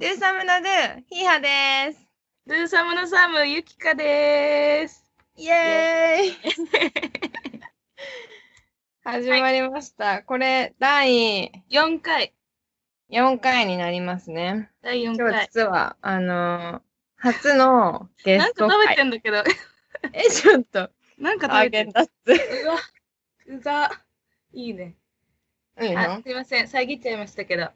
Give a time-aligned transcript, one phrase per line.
[0.00, 2.08] ドゥーサムのドゥ、ヒーハです。
[2.46, 5.04] ドゥーサムのサム、ゆきかです。
[5.36, 6.32] イエーイ
[9.04, 10.22] 始まりました。
[10.22, 12.32] これ、第4回、
[13.10, 14.70] 4回になりますね。
[14.80, 15.46] 第4今日回。
[15.48, 16.82] 実は、あのー
[17.16, 19.04] 初のゲなんかスト食べて会。
[19.06, 19.44] んだけど、
[20.14, 21.84] え、ちょっと、なんか食べてる。
[21.84, 22.32] ゲンダッツ。
[22.64, 22.76] うわ、
[23.48, 23.90] うざ。
[24.54, 24.94] いいね。
[25.78, 27.70] いいあ、のすいません、遮っちゃいましたけど。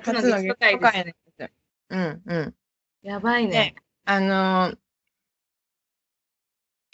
[0.00, 1.50] 初のゲスト会です
[1.90, 2.54] うん、うん。
[3.02, 3.74] やばいね。
[4.04, 4.72] あの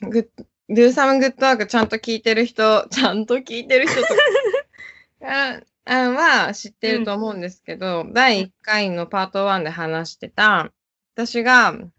[0.03, 4.15] ー、グッ do some good work ちゃんと聞いてる人、ちゃんと聞いてる人とか
[5.27, 10.73] ああは知ってると思うんですけど、第1回のパート1で話してた、
[11.15, 11.91] 私が好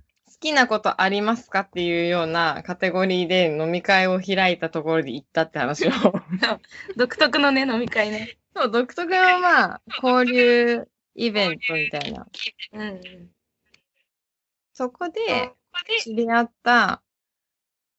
[0.42, 5.92] きなことありますかっていうようなカテゴリーで飲み会を開いたところで行ったって話を。
[6.98, 8.38] 独特のね、飲み会ね。
[8.56, 12.28] そう、独特のまあ、交流イベントみたいな。
[14.74, 15.54] そこで
[16.02, 17.04] 知り合った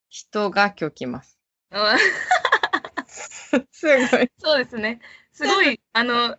[0.09, 1.39] 人が今日来ます。
[1.71, 1.97] あ
[3.71, 4.31] すごい。
[4.39, 5.01] そうですね。
[5.33, 6.37] すごい、あの、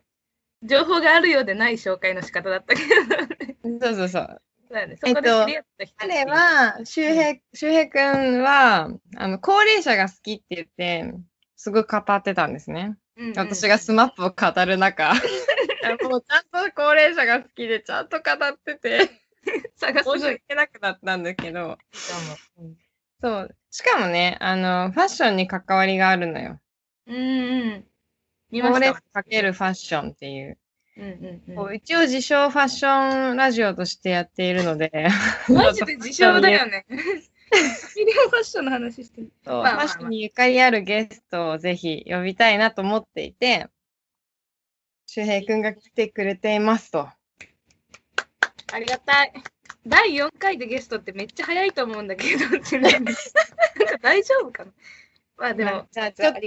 [0.64, 4.20] 情報があるようでない紹介の仕方だったけど、そうそうそう。
[4.20, 4.42] そうだ
[4.74, 4.98] ね。
[4.98, 11.14] そこで知り合った人っていう彼は、周平、周平くんは、あの、高齢者が好きって言って、
[11.56, 12.98] すごい語ってたんですね。
[13.16, 15.14] うんうん私がスマップを語る中、
[16.10, 19.10] もうちゃんと高齢者が好きで、ちゃんと語ってて、
[19.78, 21.78] 探すごい申し訳なくなったんだけど、
[23.22, 23.56] そう。
[23.70, 26.60] しかもね、あの、ファッションに関わりがあるのよ。
[27.08, 27.20] うんう
[27.78, 27.88] ん。
[28.50, 28.94] 見ました。
[28.94, 30.58] かけるファッションっていう。
[30.96, 34.92] うんうんこう一応自称ファッションラジオとしてやっているので、
[35.50, 35.56] うん。
[35.56, 36.86] マジで自称だよね。
[36.90, 39.32] ミリオンファッションの話してる。
[39.46, 43.68] まあまあまあファッションにゆかりあるゲストをぜひ呼びたいなと思っていて、
[45.08, 47.08] 周平くんが来てくれていますと。
[48.72, 49.34] ありがたい。
[49.86, 53.12] 第4回でゲストってめっちゃ早いと思うんだけど、なんか
[54.02, 54.72] 大丈夫かな
[55.38, 56.40] まあでも、じゃあちょっと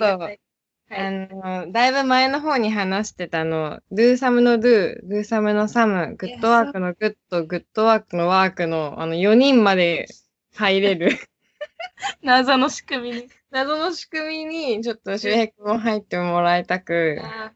[0.91, 1.11] あ。
[1.11, 10.07] の、だいぶ前の方に話してたの、 do some の do、do some の some、good work の good、good work の work の、あの、4人まで
[10.55, 11.11] 入れる
[12.23, 13.29] 謎の仕組みに。
[13.51, 17.53] 謎の仕組みに、ちょっと周平くんも入ってもらいたく、あ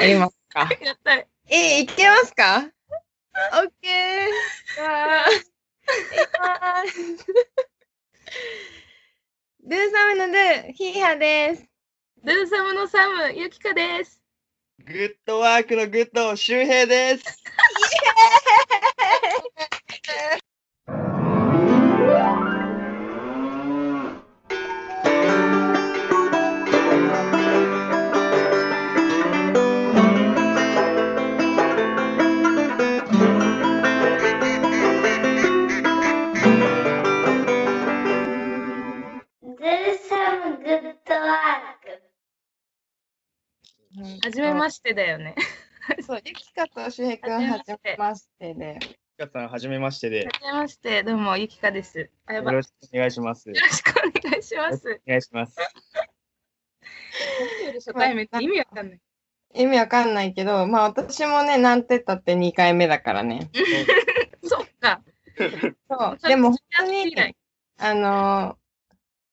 [0.00, 0.62] やりますか？
[0.62, 1.26] ー やったい。
[1.50, 2.58] え、いけますか？
[2.58, 4.84] オッケー。
[4.84, 5.24] あ
[9.64, 11.67] do some の do、ヒーハです。
[12.24, 14.20] ー do some の some、ゆきかです。
[14.84, 17.42] good work の good、周平です。
[43.98, 45.34] はじめましてだよね。
[46.06, 48.78] そう、ゆきかと周平くん、はじめましてで。
[49.18, 52.08] 皆さん、はじめましてで、はじめまして、どうも、ゆきかです。
[52.26, 52.54] あ、やばい。
[52.54, 53.48] よよろしくお願いします。
[53.48, 55.00] よろしくお願いします。
[55.06, 55.56] お願いします。
[57.74, 59.00] 初対面って意味わかんない。
[59.54, 63.50] 意味わかんないけど、まあ私もね、なんてったって2回目だからね。
[64.44, 65.02] そっか。
[65.90, 66.28] そう。
[66.28, 67.34] でも本当に
[67.78, 68.58] あの、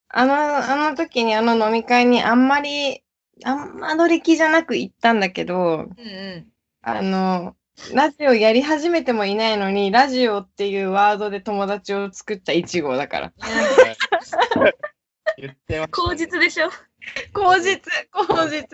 [0.07, 3.03] あの、あの時にあの飲み会にあんまり、
[3.43, 6.47] あんま乗り気じゃなく行ったんだけど、うんうん。
[6.81, 7.55] あの、
[7.93, 13.33] ラジオやり始めてもいないのに、ラジオっていうワードで友達を作った1号だから。
[15.37, 16.69] 言ってましたね口実でしょ？
[17.33, 18.67] 口実、口実。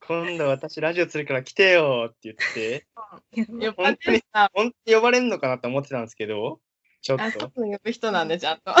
[0.00, 2.86] 今度私ラジオするから来てよって言って、
[3.66, 6.60] 呼ばれてさ、本当に呼ばれるのかなと思ってたんですけど、
[7.02, 8.74] ちょっあ、と呼ぶ人なんで、ちゃんと。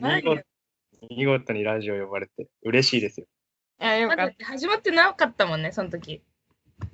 [0.00, 0.42] 見事
[1.10, 3.26] 見事にラジオ呼ばれて嬉しいですよ。
[3.82, 6.22] いや、よまかっだ始まってなかったもんね、その時。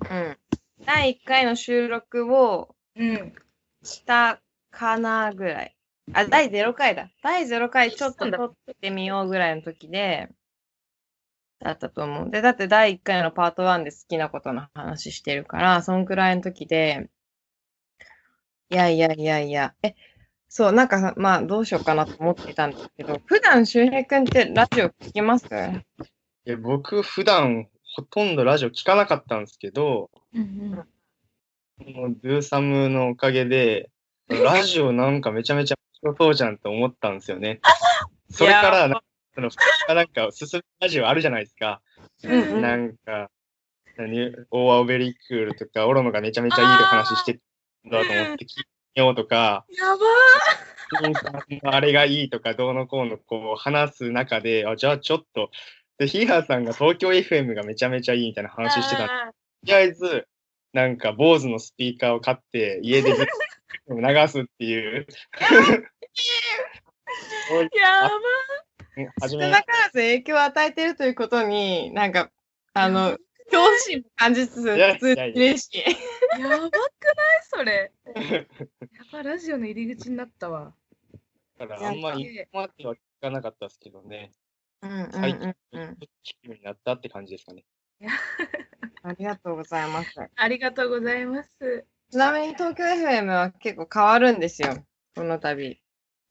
[0.09, 0.15] た。
[0.15, 0.37] うん。
[0.85, 3.33] 第1回の収録をうん。
[3.83, 4.41] した
[4.71, 5.75] かなぐらい。
[6.13, 7.11] あ、第0回だ。
[7.21, 10.29] 第0回ちょっと撮ってみようぐらいの時で、
[11.59, 12.29] だったと思う。
[12.31, 17.09] で、だって第1回のパート1で好きなことの話してるから、そんくらいの時で、
[18.71, 19.93] いやいやいやいや、え、
[20.47, 25.47] そう、なんかさ、まあ、どうしようかなと思ってたんですけど、普段、周平くんってラジオ聞きます？
[26.49, 33.91] いや僕、普段ほとんどラジオ聞かなかったんですけど、うんもうドゥーサムのおかげで、
[34.27, 37.59] ラジオなんかめちゃめちゃ面白そうじゃんって思ったんですよね。
[38.31, 39.03] それから、なんか
[39.35, 39.49] その、
[39.93, 41.83] なんか、進むラジオあるじゃないですか。
[42.23, 43.29] うんうんなんか、
[43.95, 47.39] 何オーアオベリックールとか、オロノがめちゃめちゃいい話して
[47.83, 49.99] たんだと思って聞いてみようとか、やば
[50.89, 55.51] 金さんのあれがいいとか、どうのこうのこう話す中で、あ、じゃあちょっと、
[55.99, 59.33] で、ヒーハーさんが東京 FM がめちゃめちゃいいみたいなー話してたんで、あと
[59.65, 60.27] りあえず、
[60.71, 63.25] なんか、坊主のスピーカーを買って、家でずっ
[63.87, 69.27] と流すっていう、ーやば。
[69.27, 72.31] 少なからず影響を与えてるということに、なんか、
[72.73, 73.17] あの、
[73.51, 76.39] 恐怖心も感じつつ、普通に嬉しい。
[76.39, 76.47] や。
[76.59, 76.75] ばくない
[77.43, 77.91] それ。
[78.05, 78.45] や
[79.11, 80.73] ば、ラジオの入り口になったわ。
[81.57, 84.31] だからあんまり今までは聞かなかったですけどね、
[84.81, 85.97] うんうん最近うんうん。
[86.23, 87.65] 聞くようになったって感じですかね。
[89.03, 90.09] ありがとうございます。
[90.35, 91.85] ありがとうございます。
[92.11, 94.83] ちなみに東京 FM は結構変わるんですよ。
[95.15, 95.81] この度。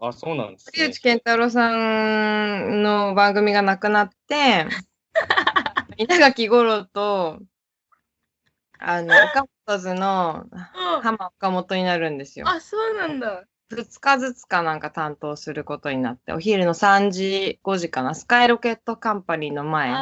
[0.00, 0.98] あ、そうなんですね竹内。
[1.00, 4.66] 健太郎さんの番組がなくなって、
[5.98, 7.40] 稲垣吾郎と、
[8.78, 10.58] あの、 岡本図のうん
[11.02, 12.48] 浜岡本になるんですよ。
[12.48, 13.44] あ、そうなんだ。
[13.70, 19.92] 2日ずつかなんか担当することになって、お昼の3時、5時かな、スカイロケットカンパニーの前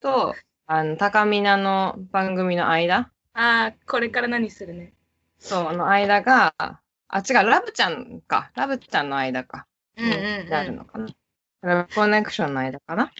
[0.00, 0.34] と、
[0.66, 4.92] あの、高見菜の番組の間ああ、これから何するね？
[5.38, 8.50] そう、の間が、あ、違う、ラブちゃんか。
[8.54, 9.66] ラブちゃんの間か。
[9.96, 10.48] うんうん、うん。
[10.48, 11.08] なるのかな。
[11.60, 13.12] ラブコネクションの間かな。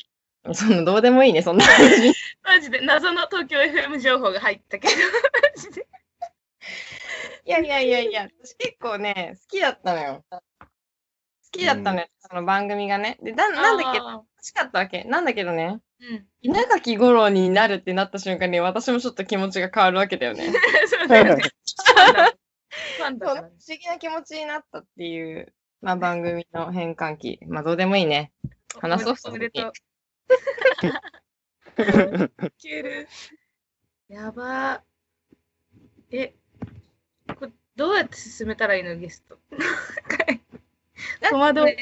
[0.54, 2.14] そんな、どうでもいいね、そんな話。
[2.42, 4.94] マジで謎の東京 FM 情報が入ったけど。
[4.94, 5.86] マジで。
[7.46, 10.24] いやいやいやいや、私結構ね、好きだったのよ。
[10.30, 10.38] 好
[11.52, 13.18] きだったのよ、その番組がね。
[13.22, 15.04] で、ななんだっけ、あ楽しかったわけ。
[15.04, 16.28] なんだけどね、ーうん。
[16.42, 20.52] 稲垣吾郎になるってなった瞬間に、私もちょっと気持ちが変わるわけだよね。
[20.88, 21.52] そうだよね。
[22.96, 23.54] ファンだそう、不からね。
[23.68, 27.38] 思議な気持ちになったっていう、まあ、番組の変換期。
[27.46, 28.32] まあ、どうでもいいね。
[28.80, 29.72] 話そうおめ でとう。
[32.42, 33.08] いける。
[34.08, 36.16] やばー。
[36.16, 36.36] え、
[37.86, 39.38] どうやって進めたらいいのゲスト？
[41.30, 41.76] 戸惑い。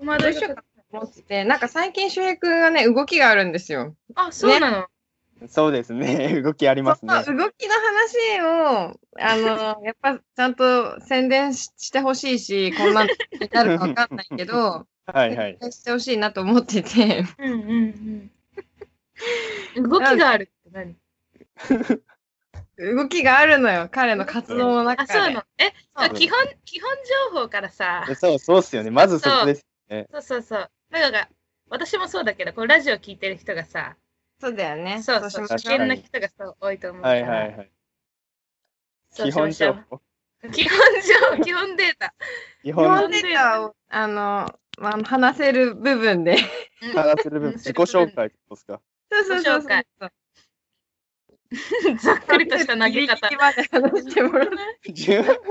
[0.00, 3.94] 戸惑いがどうしようかと思ってて、なんか最近周平君がね、動きがあるんですよ。
[4.14, 4.86] あ、そうなの？
[5.48, 6.40] そうですね。
[6.40, 7.12] 動きありますね。
[7.12, 13.10] 動きの話を、あの、 やっぱちゃんと宣伝ししてほしいし、こんなに
[13.52, 15.52] なるかわかんないけど、 はいはい。
[15.52, 18.30] 宣伝してほしいなと思ってて、うんうん
[19.76, 19.90] うん。
[19.90, 20.96] 動きがあるって何？
[22.80, 25.12] 動きがあるのよ、彼の活動の中あ、で。
[25.12, 25.44] そうなの。
[25.58, 26.90] え、そう基本、基本
[27.32, 28.90] 情報からさ、そう、そうっすよね。
[28.90, 29.66] まずそこです。
[30.10, 30.70] そうそうそう。
[30.90, 31.28] なんか、
[31.68, 33.96] 私もそうだけど、これラジオ聞いてる人がさ、
[34.40, 35.02] そうだよね。
[35.02, 37.14] そうそう、危険な人がそう多いと思うから。
[37.14, 37.70] はいはいはい。
[39.10, 40.00] そう基本情報？
[40.52, 42.14] 基本情報、 基本データ。
[42.62, 46.36] 基本データを、あの、まあ、話せる部分で。
[46.82, 48.80] うん話せる分、自己紹介ですか？
[49.12, 50.12] そうそうそうご紹介そう。
[52.00, 53.16] ざっくりとした投げ方。
[53.16, 53.30] ざっ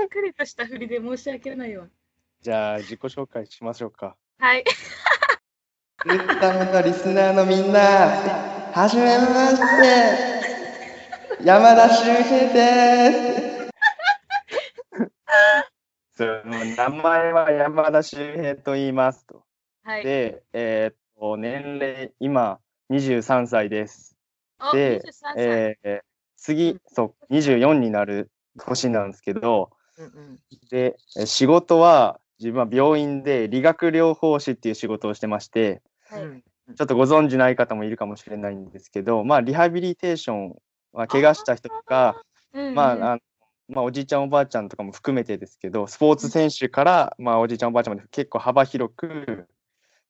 [0.08, 1.86] くりとした振りで申し訳ないわ。
[2.40, 4.16] じゃあ、自己紹介しましょうか。
[4.38, 4.64] はい。
[4.64, 7.80] ツイッターのリスナーのみんな、
[8.72, 13.70] はじめまして、山田修平です。
[16.16, 19.44] そうもう名前は山田修平と言いますと。
[19.84, 20.04] はい。
[20.04, 22.58] で、えーっと、年齢、今、
[22.90, 24.19] 23歳です。
[24.60, 25.36] お、で23歳。
[25.36, 26.00] えー
[26.40, 30.38] 次、そう、24になる年なんですけど、うんうん。
[30.70, 36.22] で、え仕事は、自分は病院で理学療法士っていう仕事をしてまして、はい。
[36.22, 36.42] うん。
[36.74, 40.56] ちょっとご存知ない方もいるかもしれないんですけど、まあ、リハビリテーション、
[40.92, 42.22] まあ、怪我した人とか、
[42.54, 43.18] うんうんまあ、
[43.68, 49.46] まあ、おじいちゃんおばあちゃんとかも含めてですけど、スポーツ選手から、まあ、おじいちゃんおばあちゃんまで結構幅広く、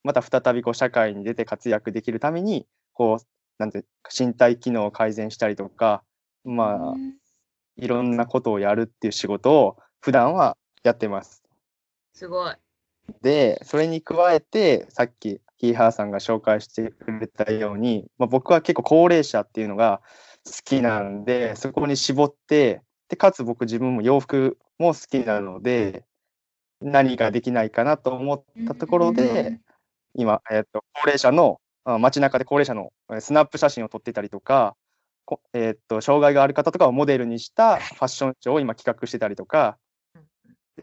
[0.04, 3.26] また再びこう社会に出て活躍できるために、こう、
[3.60, 3.84] なんて、
[4.18, 6.02] 身体機能を改善したりとか、
[6.44, 7.20] まあ、うん
[7.76, 11.42] いろんなことをやるっていう仕事を普段はやってます。
[12.12, 12.54] すごい。
[13.22, 20.02] で、それに加えて、さっきヒーハーさんが紹介してくれたように、まあ、僕は結構高齢者っていうのが
[20.44, 26.04] 好きなんで、そこに絞って、で、かつ僕自分も洋服も好きなので、
[26.82, 29.58] 何かできないかなと思ったところうんで、
[30.14, 34.76] 今、えっと、高齢者の、あ街中で高齢者のえースナップ写真を撮ってたりとか、
[35.24, 39.78] こえっと、障害がある方とかをモデルにしたファッションショーを今企画してたりとか、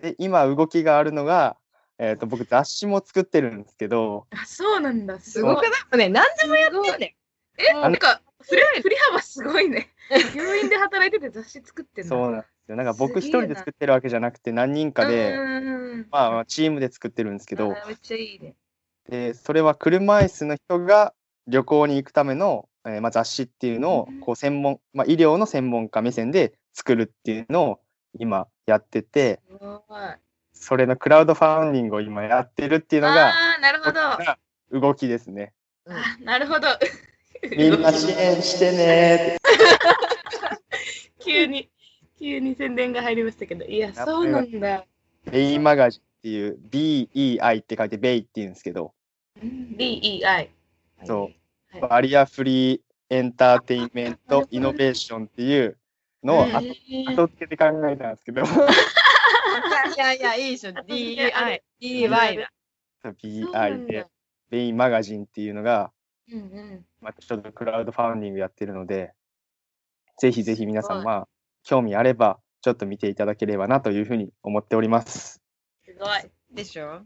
[0.02, 1.58] で今動きがあるのが、
[2.00, 5.20] えっと、僕雑誌も作ってるんですけど、あ、そうなんだ。
[5.20, 5.72] すすごくない？
[5.92, 6.98] もね、何でもやってんだよ。
[7.00, 9.90] え、うんなんか、振り振り幅すごいね。
[10.36, 12.10] 病院で働いてて雑誌作ってんだ。
[12.10, 12.76] そうなんですよ。
[12.76, 15.36] なんか僕一人で作ってるわけじゃなくて何人かで、
[16.12, 18.56] まあまあチームで作ってるんですけど、あめっちゃいいね。
[19.10, 21.14] でそれは車椅子の人が
[21.48, 27.80] 旅行に行くための、えーまあ、雑誌っていうのをこう専門、まあ、医療の専門家目線で作るっていうのを
[28.20, 29.40] 今やってて。
[30.60, 34.82] それのクラウドファウンディングを今やってるっていうのがああ、なるほど。
[34.82, 35.54] 動きですね。
[35.88, 36.68] あなるほど。
[37.56, 39.38] みんな支援してね
[41.24, 41.70] 急に、
[42.20, 44.86] 急に宣伝が入りましたけど、いや、そうなんだ。
[45.28, 48.94] ーベイマガジンっていう BEI って書いてベイって言うんですけど
[49.42, 50.50] BEI。
[51.06, 55.78] そうはいバリアフリーエンターテインメントイノベーションっていう
[56.24, 56.76] のをうん後
[57.16, 58.46] 後付けて考えたんですけどい
[60.00, 60.72] やいや、いいでしょ。
[60.72, 62.52] DEI、DY だ。
[63.02, 63.16] そう
[63.52, 64.08] な BEI んでだ。
[64.50, 65.92] ベイマガジンっていうのが
[66.32, 66.86] うんうん。
[67.02, 69.14] またちょっとクラウドファンディングやってるので、
[70.20, 71.28] ぜひぜひ皆さん、まあ、
[71.64, 75.42] 興味あれば、ちょっと見ていただければなというふうに思っております。
[75.86, 76.10] すごい。
[76.54, 77.02] でしょ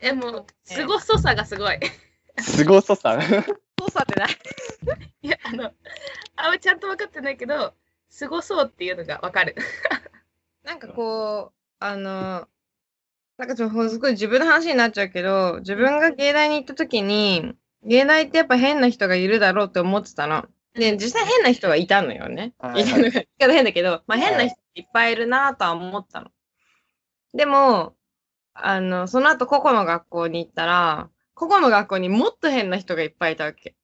[0.00, 1.78] え、もう、すごそさがすごい。
[2.40, 3.18] すごそさ？
[3.78, 4.28] 操作ってない。
[5.22, 5.72] いや、あの、
[6.36, 7.74] あんまちゃんと分かってないけど、
[8.08, 9.54] すごそうっていうのが分かる。
[10.64, 12.48] なんかこう、あの、
[13.36, 20.46] なんかちょっとすごい自分の話になっちゃうけど、自分が芸大に行った時に、芸大ってやっぱ変な人がいるだろうって思ってたの。
[20.74, 22.54] で、実際変な人はいたのよね。
[22.58, 23.04] はいはいいたの
[23.48, 26.30] が変だけど、まあはい変な人いっぱいいるなとは思ったの。
[27.32, 27.94] でも、
[28.54, 33.74] あの、その後個々の学校に行ったら、個々の学校にもっと変な人がいっぱいいたわけ。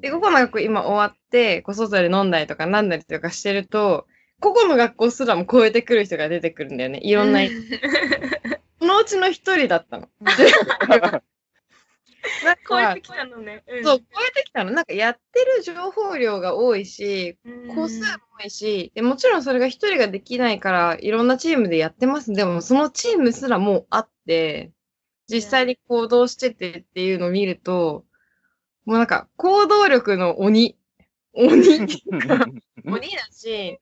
[0.00, 4.06] で、個々の学校今終わって、こう外で飲んだりとか飲んだりとかしてると、
[4.40, 7.00] 個々の学校すらも超えてくる人が出てくるんだよね。
[7.02, 7.40] いろんな、
[8.80, 10.08] そのうちの一人だったの。
[12.44, 13.64] なんか超えてきたのね。
[13.66, 14.70] うんそう、超えてきたの。
[14.70, 18.06] なんかやってる情報量が多いし、うん個数も
[18.40, 22.32] 多いし、でもちろんそれが一人ができないから、いろんなチームでやってます。
[22.32, 24.72] でもそのチームすらもうあって、
[25.28, 28.04] 実際に行動しててっていうのを見ると、
[28.84, 30.78] もうなんか行動力の鬼。
[31.34, 31.62] 鬼
[32.84, 33.78] 鬼だし、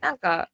[0.00, 0.50] なんか、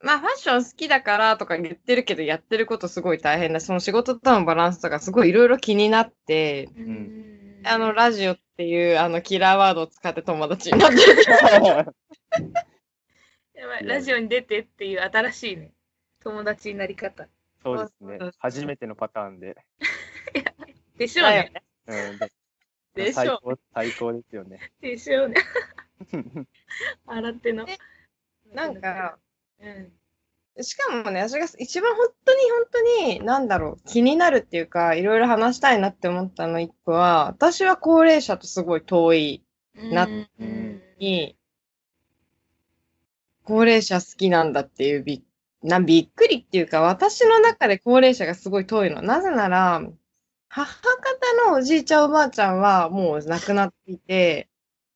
[0.00, 11.02] まあファッション好きだからとか言ってるけど、やってることすごい大変だし、その仕事とのバランスとかすごいいろいろ気になって、うんあの、ラジオっていうあのキラーワードを使って友達になってる。
[13.54, 15.72] やばいラジオに出てっていう新しいね、
[16.20, 17.28] 友達になり方。
[17.62, 18.18] そうですね。
[18.38, 19.56] 初めてのパターンで。
[20.96, 21.52] でしょうね。
[21.86, 22.18] うん、
[22.94, 24.72] でしょ最高最高ですよね。
[24.80, 25.36] でしょうね。
[27.06, 27.66] 洗っての。
[28.52, 29.18] なんか、
[29.60, 30.64] うん。
[30.64, 41.36] しかもね、私が一番本当に本当に、なんだろう、気になるっていうか、いろいろ話したいなって思ったの一個は、私は高齢者とすごい遠いなうんに、
[43.44, 45.24] 高齢者好きなんだっていうび
[45.62, 49.02] なびっくりっていうか、私の中で高齢者がすごい遠いの。
[49.02, 49.82] なぜなら、
[50.48, 50.64] 母
[50.96, 54.48] 方のおじいちゃんおばあちゃんはもう亡くなっていて、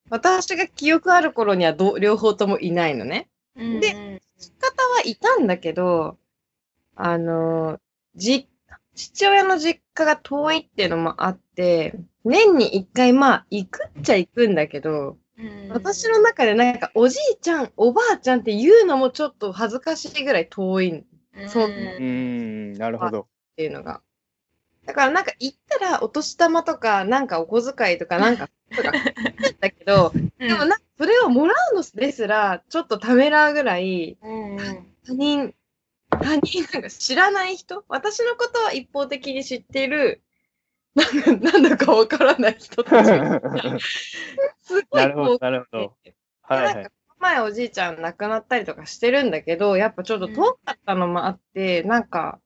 [0.09, 3.29] 私が記憶ある頃にはど両方ともいないのね。
[3.55, 6.17] うんで方はいたんだけど、
[6.95, 7.79] あの、
[8.15, 8.47] じ、
[8.95, 21.03] 父親の実家が遠いっていうのもあって、年に一回まあ行くっちゃ行くんだけど、うん私の中でなんかおじいちゃん、おばあちゃんって言うのもちょっと恥ずかしいぐらい遠いっ
[21.47, 23.27] そううーん、なるほど。
[23.55, 24.01] ていうのが。
[24.85, 28.91] だからなんか行ったらお年玉とかなんかお小遣いとかなんかとか
[29.59, 35.53] だけど、うんでもなんかそれをもらうのですらちょっとためらうぐらい、うんうん他人、
[36.09, 40.21] 他人なんか知らない人私のことは一方的に知っている、
[40.95, 43.41] なんかなんだかわからない人たちが
[44.61, 45.97] すごないるほど、なるほど。
[46.03, 46.15] て。
[46.41, 46.87] はいはい
[47.23, 52.39] 前おじいちゃん亡くなったりとかしてるんだけど、やっぱちょっと遠かったのもあって、なんか、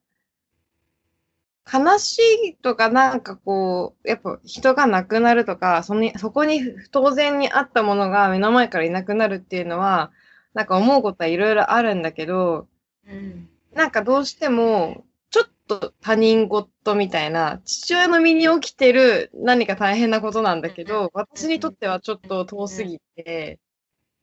[1.72, 2.20] 悲し
[2.50, 10.12] いとかなんかこう、やっぱ人が亡くなるとか、そのそこに当然にあったものが目の前からいなくなるっていうのは、
[10.54, 12.68] なんか思うことはいろいろあるんだけど、
[13.08, 13.50] うん。
[13.74, 23.60] なんかどうしても、ちょっと他人事みたいな、父親の身に起きてる何か大変なことなんだけど、私にとってはちょっと遠すぎて、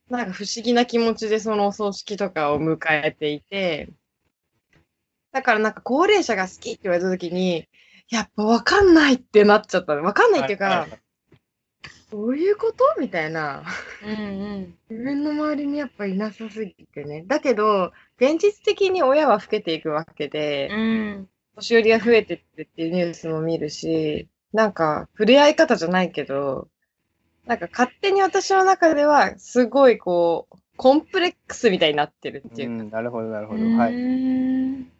[0.09, 3.91] なんか不思議な気持ちでそのお葬式とかを迎えていて、
[5.35, 7.67] だからなんか高齢者が好きって言われた時に、
[8.09, 10.05] やっぱわかんないってなっちゃったの。
[10.05, 10.91] わかんないっていうかはいはい、
[12.12, 13.64] どういうことみたいな。
[14.05, 14.14] うんう
[14.59, 17.25] ん自分の周りにやっぱいなさすぎてね。
[17.26, 26.69] だけど、現実的に親は老けていくわけで、うん年寄りが増えてってっていうニュースも見るし、なんか、触れ合い方じゃないけど、
[27.47, 33.61] なんか勝手に私の中では、すごいこう、コンプレックスみたいになってるっていうか、うん、なるほど、なるほど。
[33.61, 34.94] うんはい。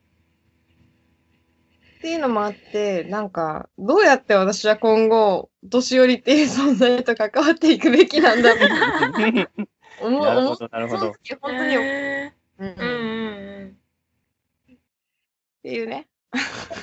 [2.05, 9.47] っていうのもあって、なんか、どうやって私は今後、お年寄りっていう存在と関わっていくべきなんだろ
[10.03, 11.15] う 思う、なるほど、なるほど。
[11.41, 13.79] 本当に思う、へうんーうんうん
[14.69, 14.77] っ
[15.63, 16.07] ていうね。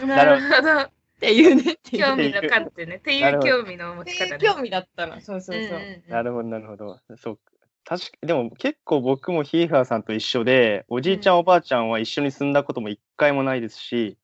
[0.01, 0.09] うん。
[0.09, 0.71] なるほど。
[0.79, 1.77] っていうね。
[1.83, 2.95] 興味の観点ね。
[2.95, 4.31] っていう興味の持ち方ね。
[4.31, 5.21] いう興味だったの。
[5.21, 5.79] そうそうそう。
[6.07, 6.99] なるほど、なるほど。
[7.17, 7.39] そう。
[7.85, 14.17] 確かでも結構僕もヒーハーさんと一緒で、おじいちゃん、おばあちゃんは一緒に住んだことも一回もないですし、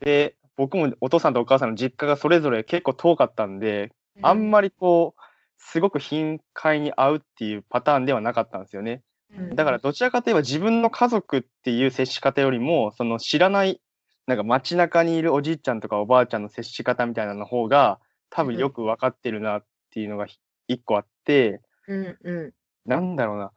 [0.00, 3.92] で、僕もお父さんとお母さんの実家がそれぞれ結構遠かったんで、
[4.22, 5.22] あんまりこう、
[5.56, 9.02] すごく頻回に会うっていうパターンではなかったんですよね。
[9.36, 13.80] うんだからどちらかといえば自分の家族っていう接し方よりも、その知らない、
[14.26, 17.98] なんか街中にいるおじいちゃんとかおばあちゃんの接し方みたいなの方が、
[18.30, 22.52] 多分よく分かってるなっていうのがひ一個あって、うんうん。
[22.86, 23.52] なんだろうな。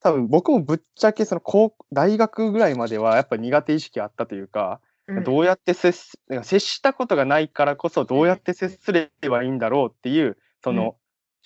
[0.00, 5.24] 多分僕もぶっちゃけその高大学ぐらいまではやっぱ苦手意識あったというか、うん。
[5.24, 10.96] どうやって接すなんか接したことがないからこそどうやって接すればいいんだろうっていうその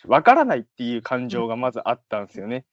[0.06, 2.64] 分からないっていう感情がまずあったんですよね。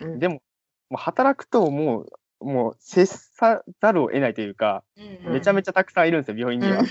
[0.00, 0.18] うん。
[0.18, 0.42] でも
[0.90, 6.82] もう働くともうもう接さざるを得ないというか、うんめちゃめちゃたくさんいるんですよ病院には。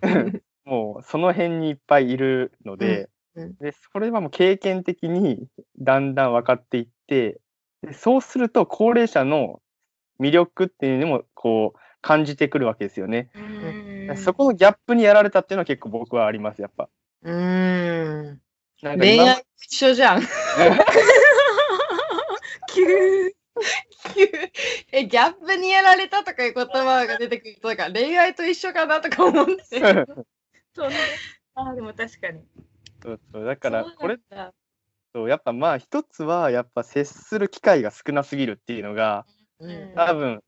[0.64, 5.46] もうその辺にいっぱいいるので,、でそれはもう経験的に
[5.78, 7.38] だんだん分かっていって
[7.86, 9.60] でそうすると高齢者の
[10.20, 13.30] 魅力っていうのもこう感じてくるわけですよね。
[13.34, 16.90] うんそこのギャップにやられたっていうのは結構僕はありますやっぱ。
[17.22, 18.40] うーん。
[18.82, 20.22] なんか今恋愛一緒じゃん。
[22.74, 23.32] 急
[24.92, 29.80] え、ギャップにやられたとかいう言葉が出てくると、なんか恋愛と一緒かなとか思って。
[30.74, 30.96] そうね。
[31.54, 32.42] あーでも確かに。
[33.02, 34.18] そうそうだからこれ
[35.14, 39.26] そうやっぱまあ一つはやっぱ接する機会が少なすぎるっていうのが
[39.60, 39.92] うん。
[39.94, 40.42] 多分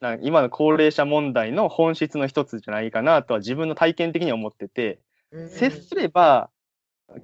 [0.00, 5.00] なんか今の高齢者問題の本質の一つじゃないかなとは自分の体験的には思ってて、
[5.30, 5.48] うん。
[5.48, 6.50] 接すれば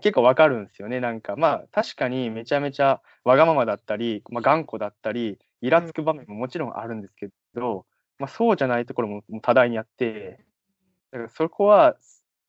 [0.00, 1.00] 結構わかるんですよね。
[1.00, 7.86] なんかまあ確かにめちゃめちゃわがままだったり、まあ、頑固だったりイラつく場面ももちろんあるんですけど、
[8.18, 10.44] まあ、そうじゃないところも多大にあって
[11.12, 11.96] だからそこは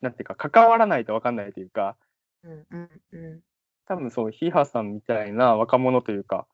[0.02, 1.96] なんていうか関わらないとわかんないというか
[2.44, 3.40] うんうんうん
[3.90, 6.46] 多分そう、ヒーハーさんみたいな若者というか、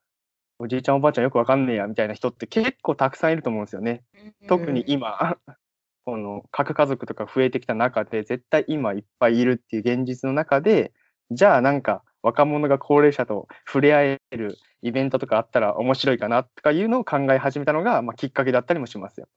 [0.58, 4.04] おじいちゃんおばあちゃんよくわかんねえやみたいな人って結構たくさんいると思うんですよね。
[4.48, 5.36] 特に今、
[6.06, 10.92] この核家族とか増えてきた中で、絶対今いっぱいいるっていう現実の中で、
[11.30, 19.28] じゃあなんか若者が高齢者と触れ合えるイベントとかあったら面白いかなとかいうのを考え始めたのが、まあ、きっかけだったりもしますよ。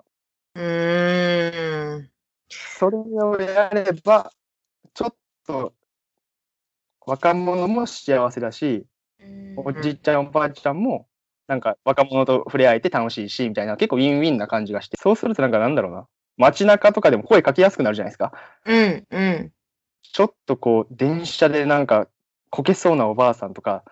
[0.56, 2.10] うーん。
[2.48, 4.32] それをやれば、
[4.94, 5.74] ちょっと
[7.10, 8.86] 若者も幸せだし、
[9.58, 11.08] おじいちゃんおばあちゃんも
[11.48, 18.32] なんか若者と触れ合えて楽しいしみたいな結構ウィンウィンな感じがしてそうするとなんかなんだろうな街中とかでも声かけやすくなるじゃないですか
[18.66, 19.52] うんうん。
[20.04, 22.08] ちょっとこう電車でなんか
[22.52, 23.84] こけそうなおばあさんとか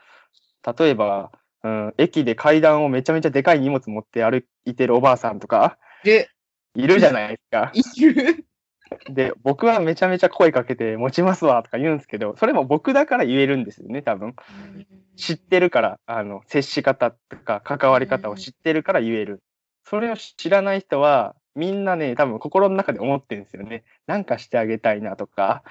[0.78, 1.32] 例えば、
[1.64, 6.28] うん、駅で階段をめちゃめちゃでかい荷物持って歩いてるおばあさんとかいる。
[6.76, 8.46] いるじゃないですかいる。
[9.10, 14.36] で僕はめちゃめちゃ声かけて持ちますわとか言うんですけどそれも僕だから言えるんですよね多分
[15.18, 19.42] 知ってるから、あの、接し方とか関わり方を知ってるから言える。
[19.84, 23.84] それを知らない人は、みんなね、多分心の中で思ってるんですよね。
[24.06, 25.64] なんかしてあげたいなとか、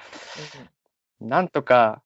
[1.21, 2.01] なんとか、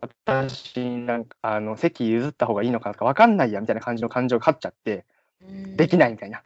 [0.00, 5.04] 私になんか、あの、席譲った方がいいのかとか分かんないや、みたいな感じの感情が勝っちゃって、
[5.76, 6.42] できないみたいな。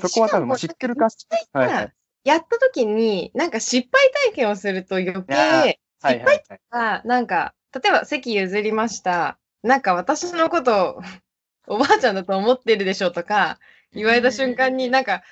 [0.00, 1.08] そこは多分知ってるか、
[1.52, 1.92] はいはい。
[2.24, 6.60] やった時に、なんか失敗体験をすると余計、いやはいはいはい。
[6.70, 9.38] あなんか、例えば席譲りました。
[9.62, 11.02] なんか私のことを
[11.66, 13.58] おばあちゃんだと思ってるでしょとか
[13.92, 15.22] 言われた瞬間になんか、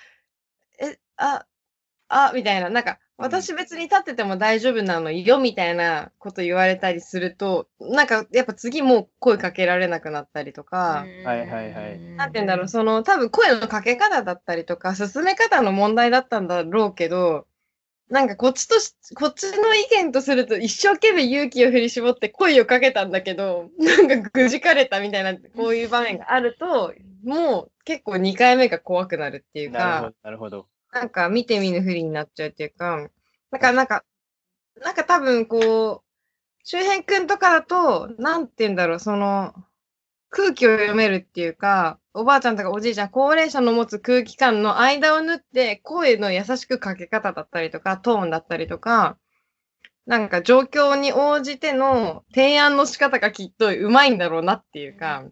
[0.81, 1.47] え、あ、
[2.09, 17.47] あ、みたいな、なんか私別に立ってても大丈夫なのよみたいなこと言われたりすると、なんかやっぱ次もう声かけられなくなったりとか、はいはいはいなんて言うんだろう、その多分声のかけ方だったりとか、進め方の問題だったんだろうけど、
[18.09, 26.93] なんかこっちとし、こっちの意見とすると一生懸命勇気を振り絞って声をかけたんだけど、なんかぐじかれたみたいな、こういう場面があると、
[27.25, 30.13] もう結構2回目が怖くなるっていうか。
[30.23, 33.09] なるほど、、なんか見て見ぬふりになっちゃうっていうか、
[33.51, 34.05] なんか、なんか、
[34.83, 36.11] なんか多分こう、
[36.65, 39.55] 周辺くんとかだと、なんて言うんだろう、その、
[40.31, 49.19] 空気を読めるっていうか、おばあちゃんとかおじいちゃん、高齢者の持つ空気感の間を縫って、声の優しくかけ方だったりとか、トーンだったりとか、
[50.07, 55.25] なんか状況に応じての提案の仕方がきっとうまいんだろうなっていうか、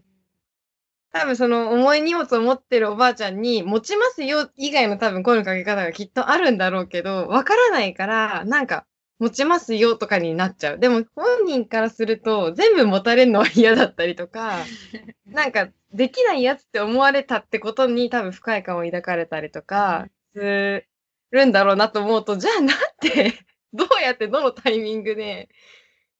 [1.11, 8.85] 多分その重い荷物を持ってるおばあちゃんに持ちますよ以外の多分声のかけ方がきっとあるんだろうけど、わからないから、なんか
[9.19, 10.79] 持ちますよとかになっちゃう。
[10.79, 14.59] でも本人からすると全部持たれるのは嫌だったりとか、
[15.25, 20.85] なんかできないやつって思われたってことに多分不快感を抱かれたりとかす
[21.31, 23.33] るんだろうなと思うと、じゃあなんて、
[23.73, 25.49] どうやってどのタイミングで、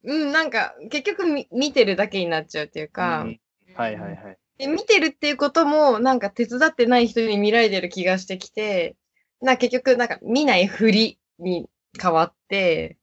[0.04, 3.40] うん、なんか結局み見てるだけになっちゃうっていうか、うん
[3.76, 4.39] はいはいはい。
[4.60, 8.96] で見てるっていうことも、なんか手伝ってない人に見られてる気がしてきて、
[9.42, 11.70] な結局、なんか見ないふりに
[12.00, 12.98] 変わって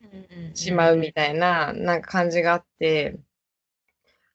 [0.54, 3.18] しまうみたいな、なんか感じがあって、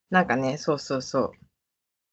[0.10, 1.32] なんかね、そうそうそ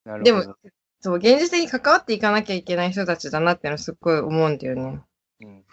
[0.05, 0.23] う。
[0.23, 0.59] でもなるほど。
[1.01, 5.01] そう、現実的に関わっていかなきゃいけない人たちだなってのすっごい思うんだよね。
[5.41, 5.65] うん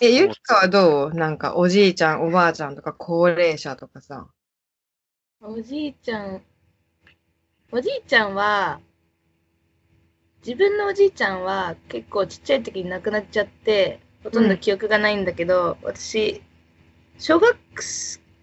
[0.00, 1.10] え、ゆきかはどう？
[1.14, 4.28] なんかおじいちゃん、おばあちゃんとか高齢者とかさ。
[5.40, 6.42] おじいちゃん、
[7.70, 8.80] おじいちゃんは、
[10.40, 16.42] 自分のおじいちゃんは結構ちっちゃい時に亡くなっちゃって、ほとんど記憶がないんだけど、私、
[17.18, 17.56] 小学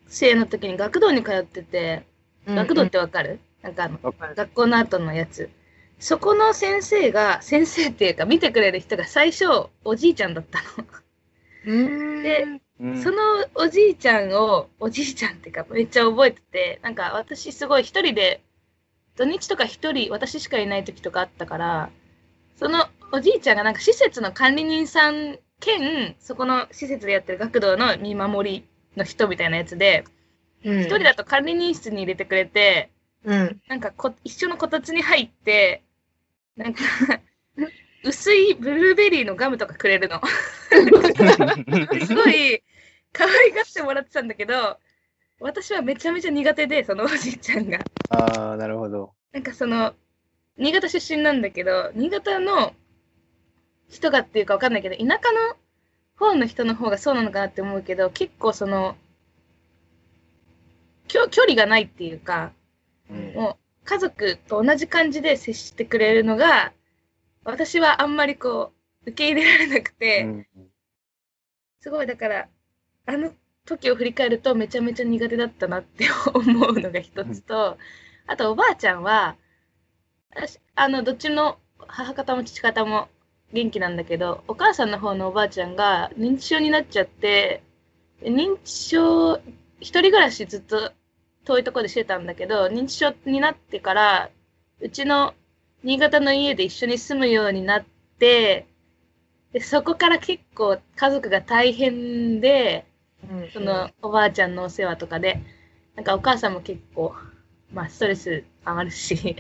[0.08, 2.06] 生の時に学童に通ってて、
[2.46, 4.00] 学童ってわかる、なんかあの、
[4.36, 5.50] 学校の後のやつ。
[5.98, 9.46] そこの先生が、先生っていうか見てくれる人が最初
[9.84, 10.86] おじいちゃんだったの。
[11.66, 12.46] うん、で
[12.80, 13.02] うん。
[13.02, 13.18] その
[13.56, 18.44] おじいちゃんを、おじいちゃんっていうか、めっちゃ覚えてて、なんか私すごい一人で、
[19.16, 21.90] 土日とか一人、私しかいない時とかあったから、
[22.58, 30.06] そのおじいちゃんがなんか施設の管理人さん兼、そこの施設でやってる学童の見守りの人みたいなやつで、
[30.64, 32.90] 一一人だと管理人室に入れてくれて、
[33.24, 33.62] うん。
[33.68, 35.84] なんかこ一緒のこたつに入って、
[36.56, 36.82] なんか、
[38.04, 40.22] 薄いブルーベリーのガムとかくれるの。
[42.06, 42.62] すごい
[43.12, 44.78] 可愛がってもらってたんだけど、
[45.40, 47.88] 私はめちゃめちゃ苦手で、そのおじいちゃんが。
[48.10, 49.14] ああ、なるほど。
[49.34, 49.94] なんかその、
[50.58, 52.74] 新潟出身なんだけど、新潟の
[53.90, 55.58] 人がっていうかわかんないけど、田舎の
[56.18, 58.96] 方の人の方がそうなのかなって思うけど、結構その、
[61.08, 62.54] きょ距離がないっていうか、
[63.10, 66.74] うんもう家族と同じ感じで接してくれるのが、
[67.44, 68.72] 私はあんまりこ
[69.06, 70.48] う、受け入れられなくて、うん
[71.82, 72.48] すごいだから、
[73.06, 73.32] あの
[73.66, 77.78] 時を振り返るとめちゃめちゃ苦手だったなって思うのが一つと、
[78.28, 79.36] あとおばあちゃんは、
[80.32, 83.10] 私あの、どっちの母方も父方も
[83.54, 87.64] 元気なんだけど、お母さんの方のおばあちゃんが認知症になっちゃって、
[88.22, 89.38] で認知症、
[89.80, 90.92] 一人暮らしずっと
[91.46, 94.30] 遠いところでしてたんだけど、認知症になってから、
[94.80, 95.34] うちの
[95.84, 97.86] 新潟の家で一緒に住むようになっ
[98.20, 98.68] て、
[99.54, 102.86] でそこから結構家族が大変で、
[103.54, 105.42] そのおばあちゃんのお世話とかで、
[105.96, 107.14] なんかお母さんも結構、
[107.74, 109.36] まあストレス溜まるし、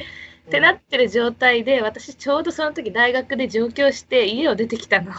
[0.48, 5.12] ってなってる状態で、私ちょうどその時大学で上京して家を出てきたの。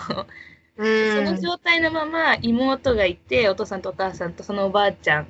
[0.79, 5.27] うん、その状態のまま妹がいて、お父さんとお母さんとそのおばあちゃん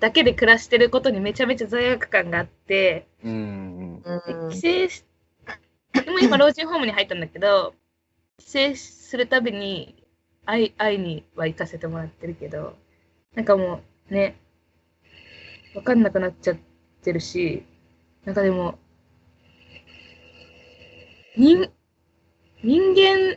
[0.00, 4.50] だけで暮らしてることにめちゃめちゃ罪悪感があって、うんうん。
[4.50, 5.04] 帰省し、
[5.92, 7.74] でも今老人ホームに入ったんだけど、
[8.38, 10.05] 帰省するたびに
[10.46, 12.76] 会い会いには行かせてもらってるけど、
[13.34, 13.80] なんかも
[14.10, 14.36] うね、
[15.74, 16.56] わかんなくなっちゃっ
[17.02, 17.64] てるし、
[18.24, 18.78] なんかでも、
[21.36, 21.70] 人、
[22.62, 23.36] 人間、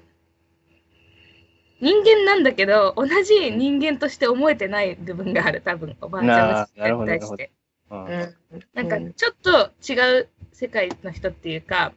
[1.82, 7.52] 人間なんだけど、同じ人間として思えてない部分がある、多分、おばあちゃんのに対して。
[7.90, 8.88] なん。
[8.88, 11.94] かちょっと違う世界の人っていうか、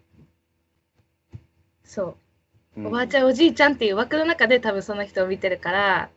[1.85, 2.17] そう、
[2.77, 6.11] おばあちゃん、おじいちゃんっていう枠の中で多分その人を見てるから、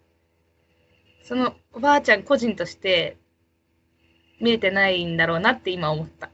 [1.24, 3.18] そのおばあちゃん個人として
[4.40, 6.30] 見れてないんだろうなって今思った。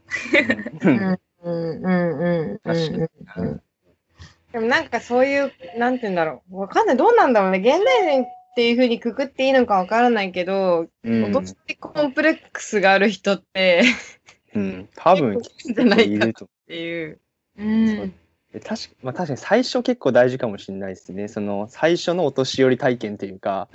[0.80, 2.96] うんうんうんうん確かに
[3.36, 3.62] うんうん
[4.52, 6.60] でもなんかそういう、なんて言うんだろう。
[6.60, 6.96] わかんない。
[6.96, 7.58] どうなんだろうね。
[7.58, 13.82] 現代人っていうふうにくくっていいのかわからないけど、うん落としコンプレックスがある人って、
[14.54, 16.48] うん、多分 じゃないかっいると。
[16.68, 17.20] ていう。
[17.56, 18.14] うん。
[18.52, 21.28] で確かまあ、確かに最初結構大事かもしれないですね。
[21.28, 23.68] その最初のお年寄り体験というか、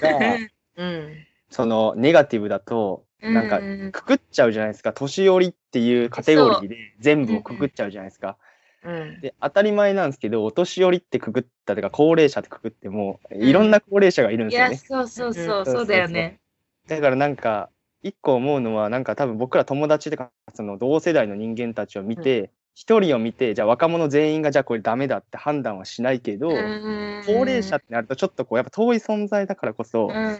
[0.00, 0.36] が
[0.76, 1.26] うん。
[1.50, 4.92] そのネガティブだと、なんかうんくくっちゃうじゃないですか。
[4.92, 8.36] 年寄りっていうカテゴリーで全部をくくっちゃうじゃないですか。
[8.84, 9.20] うん。
[9.20, 14.76] で、当たり前なんですけど、お年寄りってくくったとか、高齢者ってくくっても、いろんな高齢者がいるんですよね。
[14.76, 16.38] そうそうそうう、んそうだよね。
[16.86, 17.70] だからなんか、
[18.02, 26.50] 一個思うのは、なんか多分僕ら友達とか、その同世代の人間たちを見て、一、人を見て、じゃあ若者全員がじゃあこれダメだって判断はしないけど、
[27.26, 30.38] 高齢者ってなるとちょっとこう、やっぱ遠い存在だからこそ、うん。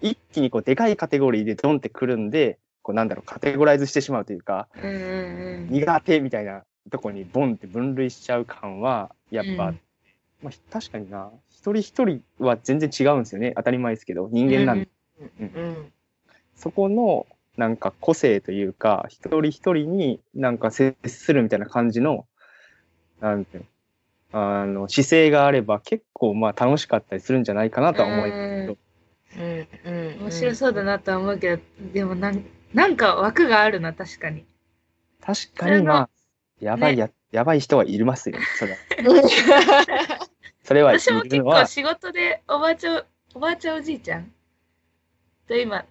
[0.00, 4.68] 一気にこう、でかいカテゴリーでドンってくるんで、こうなんだろう、カテゴライズしてしまうというか、
[5.68, 9.80] 苦手みたいなとこにボンって分類しちゃう感は、やっぱ、うん。
[10.42, 13.52] まあ、確かにな、一人一人は全然違うんですよね。
[13.56, 14.88] 当たり前ですけど、人間なんで、
[15.40, 15.92] うん。
[16.54, 17.26] そこの、
[17.56, 22.26] なんか個性というか、一人一人になんか接するみたいな感じの、
[23.20, 23.66] なんていう
[24.32, 28.76] の、あの、姿勢があれば結構まあ楽しかったりするんじゃないかなとは思いますけど、
[29.36, 29.68] うん。
[29.84, 30.22] うん。
[30.22, 34.44] 面白そうだなとは思うけど、でもなんなんか枠があるな、確かに。
[35.20, 36.08] 確かにまあ、
[36.60, 38.78] やばいや、やばい人はいますよ、それは。
[40.62, 44.32] それはい私も結構仕事でおばあちゃん、おばあちゃんおじいちゃん
[45.48, 45.84] と今、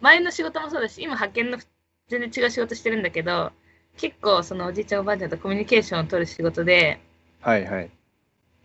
[0.00, 1.58] 前の仕事もそうだし、今派遣の
[2.08, 3.52] 全然違う仕事してるんだけど、
[3.96, 7.00] 結構そのおじいちゃんおばあちゃんとコミュニケーションを取る仕事で、
[7.40, 7.90] はいはい。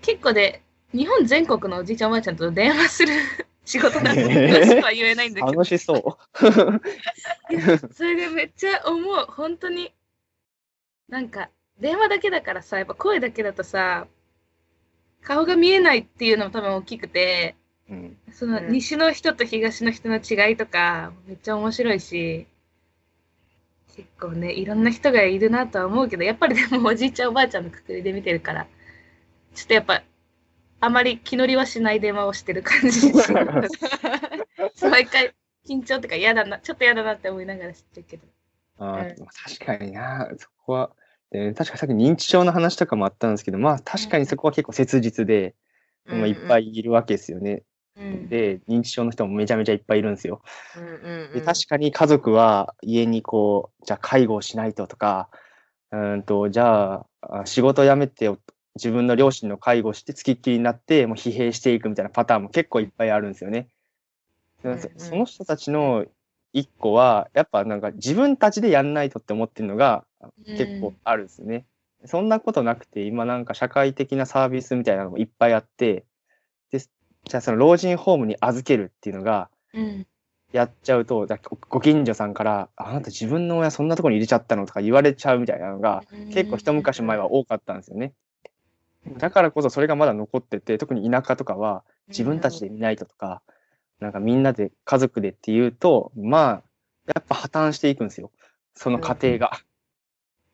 [0.01, 0.61] 結構で、
[0.93, 3.13] 日本全国のおじいちゃんおばあちゃんと電話する
[3.65, 4.23] 仕事なんで。
[4.23, 5.65] 詳しくは言えないんだけど楽。
[5.65, 6.17] しそう。
[7.93, 9.25] それでめっちゃ思う。
[9.29, 9.93] 本当に。
[11.07, 14.07] なんか、電話だけだからさ、やっぱ声だけだとさ、
[15.21, 17.55] 顔が見えないっていうのも多分大きくて、
[17.89, 18.17] うん。
[18.31, 18.71] そのうん。
[18.71, 22.47] 西の人と東の人の違いとか、めっちゃ面白いし、
[23.95, 28.67] 結構ね、いろんな人がいるなとは思うけど、やっぱりでもおじいちゃんおばあちゃんのくくりで見てるから、
[29.55, 30.03] ちょっとやっぱ、
[30.81, 33.11] あまり気乗りはしない電話をしてる感じ。
[34.81, 35.33] 毎回
[35.67, 38.27] 緊張とか嫌だな、ちょっと嫌だなって思いながら知ってるけど。
[38.77, 39.19] あーうん。
[39.19, 40.91] まあ確かにな、そこは、
[41.31, 45.55] えー確かさっき認知症の話とかもあったんですけど、まあ確かにそこは結構切実で、
[46.07, 47.63] まあ、いっぱいいるわけですよね。
[47.99, 48.29] うん。
[48.29, 50.41] で、認知症の人もめちゃめちゃいっぱいいるんですよ。
[50.75, 55.29] うんうんで確かに家族は家にこう、じゃあ介護をしないととか、
[55.91, 58.29] うーんと、じゃああ仕事を辞めて
[58.75, 63.67] 自分の両親の介護をして付きっきりになって、もう疲弊していくみたいなパターンも結構いっぱいあるんですよね。
[64.63, 66.05] うんうんその人たちの
[66.51, 70.05] 一個は、やっぱなんか自分たちでやんないとって思ってるのが
[70.57, 71.65] 結構あるんですよね。
[72.05, 76.05] そんなことなくて、今なんか社会的なサービスみたいなのもいっぱいあって、
[76.71, 76.79] で
[77.25, 80.07] じゃあその老人ホームに預けるっていうのが、うん。
[80.51, 88.13] やっちゃうと、だごご近所さんから、あなた自分の親そんなところに入れちゃったのとか言われちゃうみたいなのが、結構一昔前は多かったんですよね。
[89.17, 93.43] だからこそそれがまだ残ってて、特に田舎とかは自分たちで見ないととか、
[93.99, 96.63] なんかみんなで家族でっていうと、まあ、
[97.05, 98.31] やっぱ破綻していくんですよ。
[98.73, 99.51] その過程が。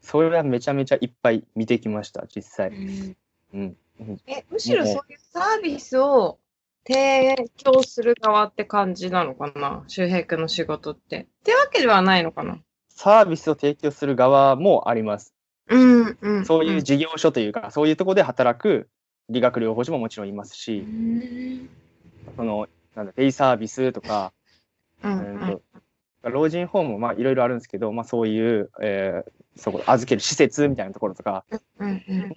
[0.02, 2.72] それはめちゃめちゃいっぱい見てきました、実う際。
[2.72, 3.16] ん
[3.54, 3.78] うん。
[4.28, 6.38] え、むしろそういうサービスを
[6.88, 9.84] 提供する側って感じなのかな？
[9.88, 11.22] 周平君の仕事って。
[11.22, 12.60] ってわけではないのかな？
[12.90, 15.34] サービスを提供する側もあります。
[15.68, 16.46] うんうん。
[16.46, 18.88] そういう事業所というか、そういうところで働く
[19.30, 21.70] 理学療法士ももちろんいますし、うん
[22.36, 24.32] その、なんだ、デイサービスとか、
[25.04, 25.62] うんう
[26.24, 31.46] うん老人ホームもまあいろいろあるんですけど、まあそういう、えーそこ、預ける施設みたいなところとか、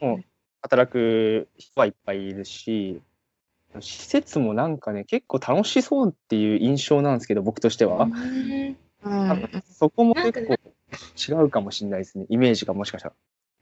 [0.00, 0.24] もう
[0.60, 3.00] 働く人はいっぱいいるし、
[3.80, 8.04] 施設もなんかね、結構楽しそうっていう印象なんですけど、僕としては。
[8.04, 10.54] うんうんそこも結構
[11.16, 13.14] 違うかもしれないですね、イメージがもしかしたら。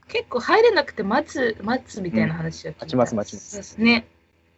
[0.09, 2.81] 結構入れなくて待つ、待つみたいな話を聞いた。
[2.81, 4.07] 待ちます待ちますそうですね。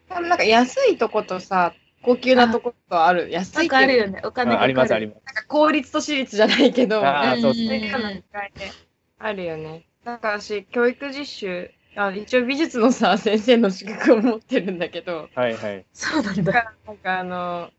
[0.08, 3.30] でもなんか安いとことさ、高級なとことある。
[3.30, 4.22] 安ないんっていうかあるよね。
[4.24, 5.22] お金がああります、あります。
[5.24, 8.70] なんか公立と私立じゃないけど、あーそうですそういうような違いで
[9.18, 9.86] あるよね。
[10.04, 15.84] だから私、教育実習、あ一応美術のさ、先生の資格を持ってるんだけど、はいはい。
[15.92, 16.42] そうなんだ。
[16.44, 17.70] だからなんかあの、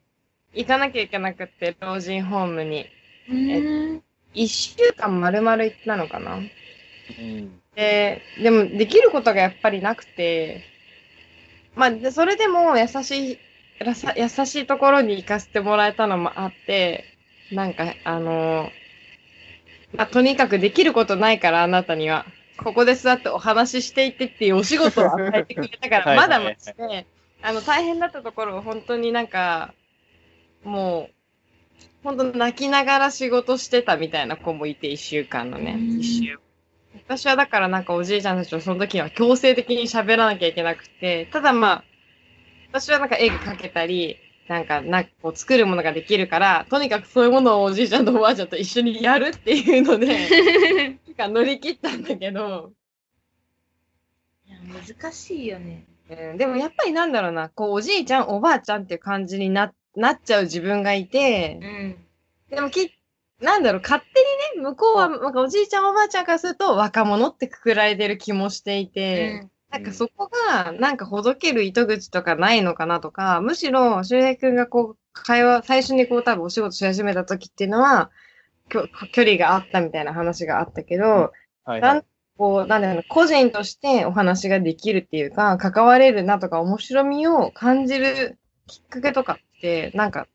[0.54, 2.86] 行かなきゃいけなくって、老人ホームに。
[3.30, 4.04] うん
[4.34, 6.40] 一週間丸々行ったのかなう
[7.22, 7.62] ん。
[7.76, 10.64] で、でもできることがやっぱりなくて、
[11.76, 13.40] まあ、でそれでも優しい、
[13.80, 13.94] 優
[14.46, 17.06] しいところに行かせてもらえたのもあって、
[17.52, 18.70] なんか、あの
[19.96, 22.26] まあ、とにかくできることないから、あなたには。
[22.64, 27.08] ここで座ってお話ししていってっていうお仕事を与えてくれたから、はいまだましで、
[27.42, 29.74] あの、大変だったところを本当になんか、
[30.64, 31.14] もう、
[32.04, 36.00] 本当泣きながら仕事してたみたいな子もいて、一週間のね、うん。
[36.00, 36.40] 一週。
[37.06, 41.84] 私はだからなんかおじいちゃんたちとその時は強制的に喋らなきゃいけなくて、ただまあ、
[42.72, 44.18] 私はなんか絵描けたり、
[44.50, 52.74] なんか、なんかこう作るものができるから、とにかくそういうものをおじいちゃんとおばあちゃんと一緒にやるっていうので、 なんか乗り切ったんだけど、
[54.48, 55.86] いや難しいよね。
[56.10, 61.96] うん、でもやっぱりなんだろうな、こうおじいちゃん、おばあちゃんっていう感じにななっちゃう自分がいてう、ん。
[62.50, 62.92] でもき、
[63.40, 78.10] なんだろう、勝手にね、向こうは、なんかおじいちゃん、おばあちゃんからすると若者ってくくられてる気もしていて、なんかそこが、なんかほどける糸口とかないのかなとか、むしろ、周平くんがこう、会話、最初にこう多分お仕事し始めた時っていうのは、
[78.70, 81.32] きょ距離があったみたいな話があったけど、
[81.66, 82.06] はい、だんはい。
[82.38, 90.28] こう、なんだろうな、個人としてお話ができるっていうか、関われるなとか、面白みを感じるきっかけとかって、なんか、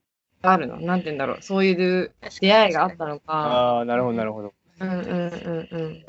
[0.43, 0.79] あるの？
[0.79, 1.39] なんて言うんだろう？
[1.41, 3.23] そういう出会いがあったのか。
[3.27, 4.53] ああ、なるほど、なるほど。
[4.81, 6.05] うんうんうんうん。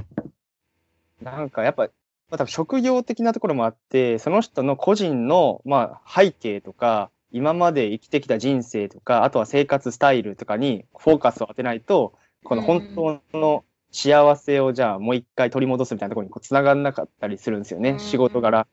[1.24, 1.88] なんかやっぱ、
[2.30, 18.68] まあ、多分職業的なところもあって、その人の個人の、まあ、背景とか、今まで生きてきた人生とか、あとは生活スタイルとかにフォーカスを当てないと、この本当の幸せをじゃあもう一回取り戻すみたいなところにこう繋がんなかったりするんですよね、うん仕事柄。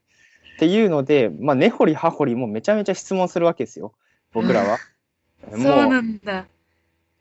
[0.57, 3.95] っていうので、まあ、根掘り葉掘りもめちゃめちゃ質問するわけですよ、
[4.33, 4.79] 僕らは。
[5.51, 6.47] そうなんだ。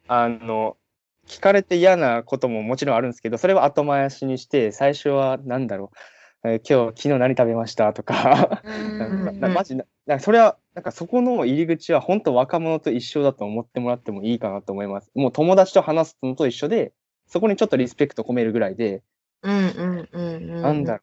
[0.07, 0.77] あの、
[1.25, 5.97] 聞かれて嫌なことももちろんあるんですけど、それは後回しにして、最初は何だろう、
[6.43, 9.25] えー今日、昨日何食べましたとか、うん。
[9.25, 15.11] ななマジな、なんかそれは、なんかそこの入り口は本当若者と一緒だと思ってもらってもいいかなと思います。
[15.13, 16.93] もう友達と話すのと一緒で、
[17.27, 19.03] そこにちょっとリスペクト込めるぐらいで、
[19.43, 20.61] うんうんうんうん。
[20.61, 20.99] なんだろ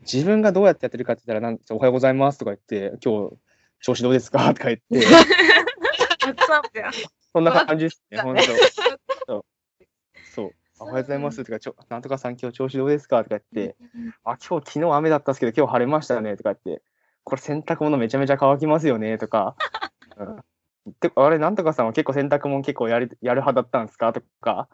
[0.00, 3.36] う、自分がどうやってやってるかって言ったら、なんおはようございますとか言って、今日、
[3.80, 5.06] 調子どうですかとか言って、
[7.32, 8.36] そんな感じですね、本
[9.26, 9.46] 当。
[10.78, 11.42] おはようございます。
[11.42, 13.76] とか、ちょなんとかさん今日調子どうですかとか言って、
[14.24, 16.82] あ、今日昨日雨だったんですけど、今日晴れましたねとか言って、
[17.24, 19.56] これ洗濯物めちゃめちゃ乾きますよねとか、
[20.18, 20.36] うん、
[21.00, 24.68] であれ、なんとかさんは結構洗濯物結構やるやる派だったんですかとか、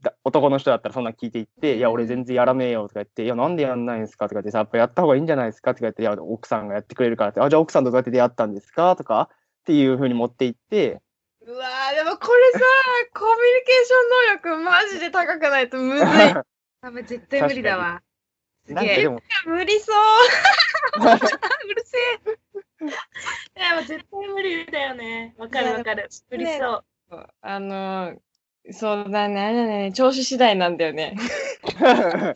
[0.00, 11.02] だ男の人だったらそんなん聞いていって、いや、俺全然やらねえよとか言って、いや、なんでやんないんですかとか言ってさ、やっぱやった方がいいんじゃないですかとか言って、いや、奥さんがやってくれるからって、あ、じゃあ奥さんとどうやって出会ったんですかとかっていうふうに持っていって、
[11.48, 12.58] うわーでもこれさ、
[13.14, 16.06] コミュニケーション能力マジで高くないとむずい。
[16.82, 18.02] あ絶対無理だわ。
[18.66, 19.08] すげえ。
[19.46, 19.96] 無理そう。
[21.00, 23.60] うるせえ。
[23.60, 25.34] いや、もう絶対無理だよね。
[25.38, 26.10] わかるわかる。
[26.30, 27.26] 無理そう。
[27.40, 28.14] あの、
[28.70, 31.16] そうだね、あれだね、調子次第なんだよね。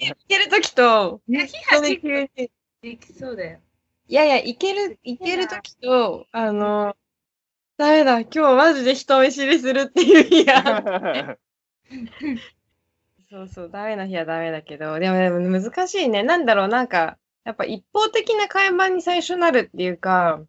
[0.01, 3.61] いけるときと、いや、できそうだよ。
[4.09, 6.97] いやいや、いける、いけるときと、あの、
[7.83, 11.37] ダメだ、今日マジで人見知りするっていう日が。
[13.29, 16.23] そうそう、ダメな日はダメだけど、でもでも難しいね。
[16.23, 20.45] なんだろう、なんか、やっぱ一方的な会話に最初なるっていうか、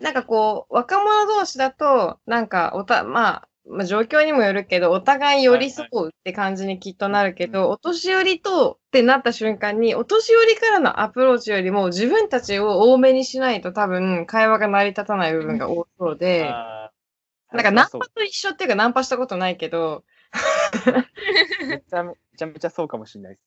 [0.00, 20.04] なんかこう、若者同士だと、なんか、おた、まあ、まあ、状況にもよるけど、お互い寄り添うって感じにきっとなるけど、お年寄りとってなった瞬間に、お年寄りからのアプローチよりも自分たちを多めにしないと多分会話が成り立たない部分が多そうで、なんかナンパと一緒っていうかナンパしたことないけど、
[21.66, 23.42] めちゃめちゃめちゃそうかもしれないです。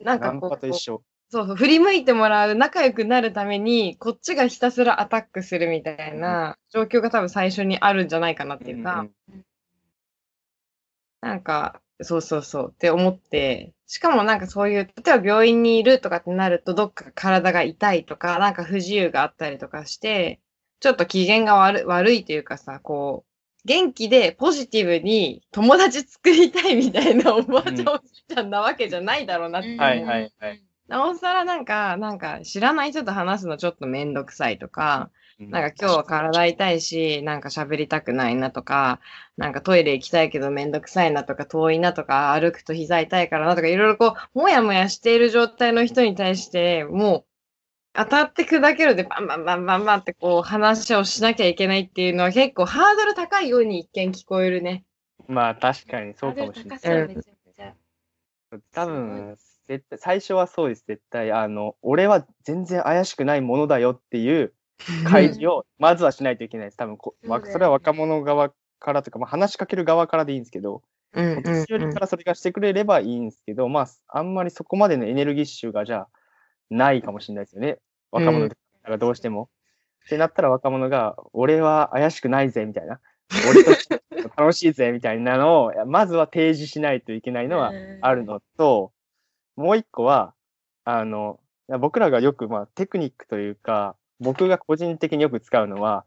[0.00, 1.02] ナンなんかこう、パと一緒。
[1.34, 9.44] そうそう、振り向いてもらう、仲良くなるために、こっちがひたすらアタックするみたいな状況が多分最初にあるんじゃないかなっていうか、うん
[11.20, 20.40] なんか、そうそうそうって思って、しかもなんかそういう、例えば病院にいるとかってなると、どっか体が痛いとか、なんか不自由があったりとかして、
[20.78, 29.76] ちょっと機嫌が悪悪いというかさ、こう、元気でポジティブに友達作りたいみたいなおばあちゃん、うんおじいちゃんなわけじゃないだろうなって。
[29.76, 30.73] はいはいはい。
[30.88, 39.00] なおさらなんか、なんか知らない人と話すのちょっとめんどくさいとか、なんか今日は体痛いし、なんか喋りたくないなとか、
[39.36, 47.24] なんかトイレ行きたいけどめんどくさいなとか、遠いなとか、歩くと膝痛いからなとか、いろいろこう、もやもやしている状態の人に対して、もう、
[47.94, 54.84] 当たって砕けるでバンバンバンバンバンってこう話をしなきゃいけないっていうのは結構ハードル高いように一見聞こえるね。
[55.28, 56.78] まあ確かにそうかもしれない。
[56.78, 57.72] うめちゃめちゃ。
[58.72, 59.36] 多分、
[59.68, 61.32] 絶対、最初はそうです、絶対。
[61.32, 64.52] あの、俺は全然怪しくないものだよっていう
[65.08, 66.76] 開示を、まずはしないといけないです。
[66.76, 70.82] 多分こ、それは若者側からとか、まあ、話しかける側からでいいんですけど、
[71.14, 76.08] うんうんお年寄りからそれがしてくれればいいんですけど、まあ、あんまりそこまでのエネルギッシュがじゃあ、
[76.70, 77.78] ないかもしれないですよね。
[78.10, 79.48] 若者だったらどうしても。
[80.06, 83.00] ってなったら若者が、俺は怪しくないぜ、みたいな。
[83.48, 83.70] 俺と
[84.36, 88.92] 楽しいぜ、みたいなのを、まずは提示しないといけないのはあるのと、
[89.56, 90.34] もう一個は、
[90.84, 91.40] あの、
[91.80, 96.04] 僕らがよく、まあ、テクニックというか、僕が個人的によく使うのは、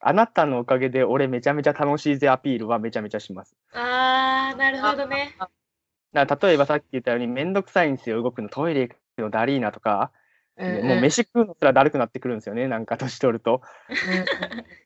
[0.00, 3.56] あなたのおかげで俺めちゃめちゃ楽しいぜアピールはめちゃめちゃします。
[3.72, 5.36] あー、なるほどね。
[6.12, 8.48] だから例えばさっき言ったようにめんどくさいんですよ、動くの。
[8.48, 10.12] トイレ行くのだりーなとか、
[10.58, 13.60] うんもう飯食うのすらだるくなってくるんですよね、なんか年取ると。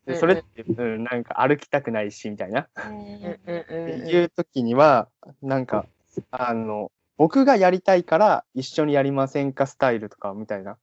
[0.07, 2.69] でそれって、うん、なんか歩きたくないし、みたいな。
[2.77, 5.09] うんうんってうんいう時には、
[5.43, 5.87] なんか、
[6.33, 6.91] あの、
[7.21, 10.79] 僕がやりたいから一緒にやりませんかスタイルとかみたいな。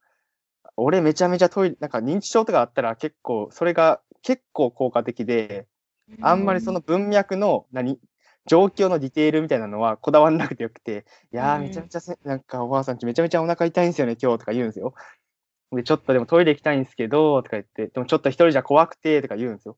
[0.75, 5.65] 俺めちゃめちゃトイレ、なんか認知症とかあったら結構、それが結構効果的で、
[6.21, 7.99] あんまりその文脈の、何、
[8.45, 14.93] 状況のディテールみたいなのはこだわんなくてよくて、いやー、うんめちゃめちゃせ、なんかおばあさんちめちゃめちゃお腹痛いんですよね、今日とか言うんですよ。
[15.71, 19.75] で、ちょっとでもトイレ行きたいんですけど、とか言って、でもちょっと一人じゃ怖くて、とか言うんですよ。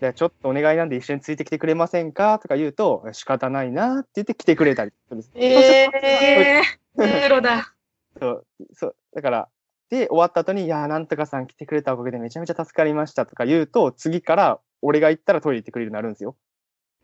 [0.00, 5.30] で、ちょっとお願いなんで一緒についてきてくれませんかとか言うと、仕方ないなって言って来てくれたりするんです。
[5.34, 7.74] ええー、プロだ。
[8.20, 9.48] そう、そう、だから、
[9.90, 16.36] で、終わった後に、いやー、なんとかさん来てくれたおかげでめちゃめちゃ助かりましたとか言うと、次から俺が行ったらトイレ行ってくれるようになるんですよ。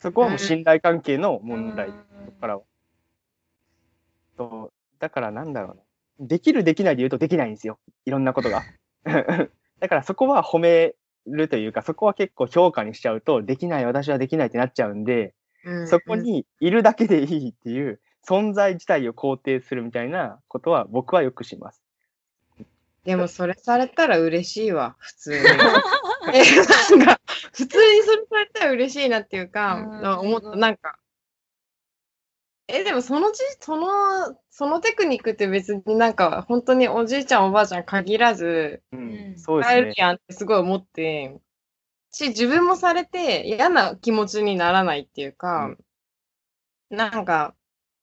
[0.00, 1.94] そこはもう信頼関係の問題、こ
[2.26, 2.62] こからは。
[4.36, 5.82] そう、だからなんだろうな。
[6.26, 7.78] できるできないで言うとできないんですよ。
[8.06, 8.62] いろんなことが。
[9.04, 10.94] だからそこは褒め
[11.26, 21.82] るというか、そこは結構評価にしちゃうと、できない、私はできないってなっちゃうんで、ーそこにいるだけでいいっていう存在自体を肯定するみたいなことは僕はよくします。
[23.04, 25.38] でもそれされたら嬉しいわ、普通に。
[26.34, 27.20] えなんか、
[27.52, 30.98] 普通にそれされたら嬉しいなっていうか、うん思った、なんか、
[32.72, 39.92] え、でもそのじ、その、そのテクニックって別になんか、本当におじいちゃんおばあちゃん限らず、ううんん、そうですね使える。
[39.96, 41.40] やんってすごい思って、
[42.10, 45.76] し、自分もされて嫌な気持ちにならないっていうか、
[46.90, 47.54] なんか、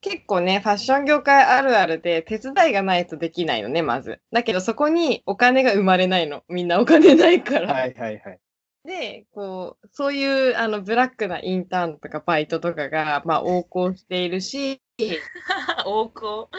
[0.02, 4.22] 結構ね、ファッション業界あるあるで、手伝いがないとできないのね、まず。
[4.32, 6.44] だけど、そこにお金が生まれないの。
[6.48, 7.74] みんなお金ないから。
[7.74, 8.40] はいはいはい。
[8.88, 14.82] で、こう、そういう、あの、ブラックなインターンとかバイトとかが、まあ、横行しているし、
[15.86, 16.50] 大子。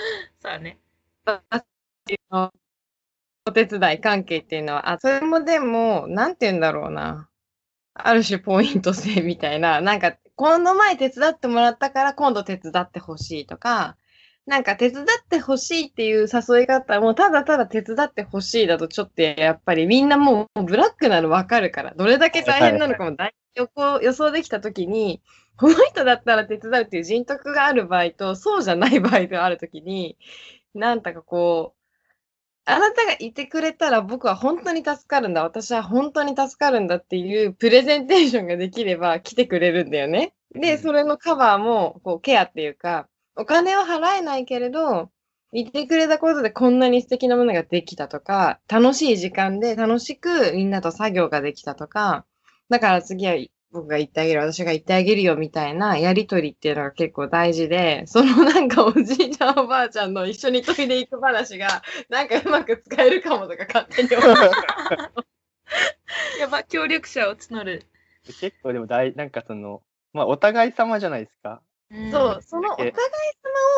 [0.43, 0.79] さあね。
[3.47, 7.31] お手伝い関係っていうのは、あ、それもでも、なんて言うんだろうな。
[7.95, 13.97] ある種ポイント制みたいな、なんか、この前手伝ってもらったから今度手伝ってほしいとか、
[14.49, 25.21] なんか手伝ってほしいっていう誘い方もただただ手伝ってほしいだとちょっとやっぱりみんなもうブラックなのわかるから、どれだけ大変なのかも大予想予想できたときに、
[25.59, 30.17] この人だったら手伝うっていう人徳がある場合と、そうじゃない場合があるときに、
[30.75, 31.79] なんだかこう、
[32.65, 35.43] あなたがいてくれたら僕は本当に助かるんだ。
[35.43, 40.33] 私は本当に助かるんだっていうプレゼンテーションができれば来てくれるんだよね。
[40.55, 43.09] で、うんそれのカバーもこうケアっていうか、
[43.39, 45.11] お金を払えないけれど、
[45.53, 52.27] いてくれたことでこんなに素敵なものができたとか、楽しい時間で楽しくみんなと作業ができたとか、
[52.69, 53.35] だから次は
[53.71, 64.51] 僕が言ってあげる、私が言ってあげるよみたいなやりとりっていうのが結構大事で、そのなんかおじいちゃんおばあちゃんの一緒にトイレ行く話が、なんかうまく使えるかもとか勝手に思って。
[66.41, 67.85] やば、協力者を募る。
[68.41, 69.83] 結構でも大、なんかその、
[70.13, 71.63] まあお互い様じゃないですか。
[71.91, 72.93] そう、そのお互い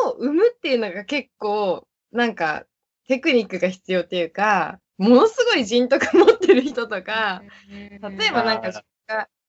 [0.03, 2.65] 様を生むっていうのが結構、なんか、
[3.07, 8.83] テクニックが必要っていうか、ものすごい人徳持ってる人とか、例えばなんか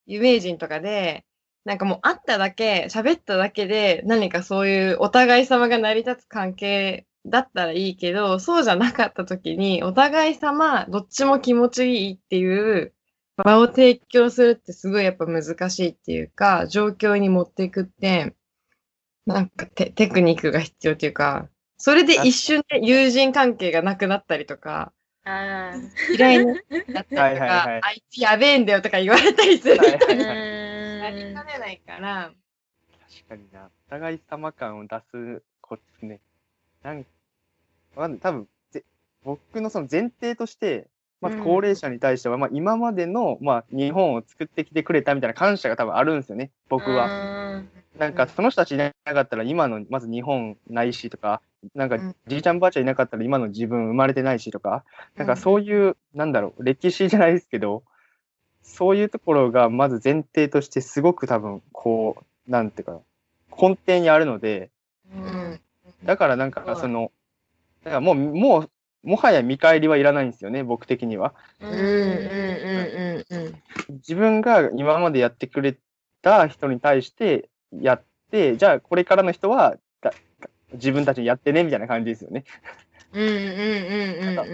[0.07, 1.25] 有名人とかで、
[1.65, 12.95] なんかもう会っただけ、喋っただけで、何かそういうお互い様が成り立つ関係だったらいいけど、そうじゃなかった時に、お互い様、どっちも気持ちいいっていう
[13.37, 18.35] 場を提供するってすごいやっぱ難しいっていうか、状況に持っていくって、
[19.27, 24.93] なんかテテクニックが必要っていうか、それで一瞬で友人関係がなくなったりとか、
[25.25, 25.73] あ
[26.17, 30.43] 嫌いになったりとはいはいかはい、あいつやべえんだよとか言われたりするはい人にはいは
[31.03, 32.33] なりかねないから、
[33.11, 33.71] 確かにな。
[33.89, 36.21] お互い様感を出すこつね。
[36.83, 37.07] なん
[37.95, 38.17] わか。
[38.21, 38.85] 多分ぜ
[39.23, 40.89] 僕のその前提として、
[41.23, 41.43] まずうん。
[41.43, 47.09] 高齢者に対しては、まあ今までの、まあ日本を作ってきてくれたみたいな感謝が多分あるんですよね、僕は。
[47.09, 47.63] は。
[47.99, 51.41] なんかその人たちいなかったら今のまず日本ないしとか、
[51.75, 52.17] なんかうん。
[52.27, 54.85] じいちゃんばあちゃんいなかったら今の自分生まれてないしとか、
[55.17, 57.85] なんかそういう、なんだろう、歴史じゃないですけど、
[58.63, 62.17] そういうところがまず前提としてすごく多分こ
[62.49, 63.01] う、なんていうか、
[63.51, 64.71] 根底にあるので、
[65.15, 65.61] うん。
[66.05, 67.13] だからなんかその、
[67.85, 68.71] だからもう、もう、
[69.03, 71.35] もはや見返りはいらないんですよね、僕的には。
[73.89, 75.77] 自分が今までやってくれ
[76.23, 80.13] た人に対してやって、じゃあこれからの人はだ
[80.73, 82.45] 自分たちにやってねみたいな感じですよね。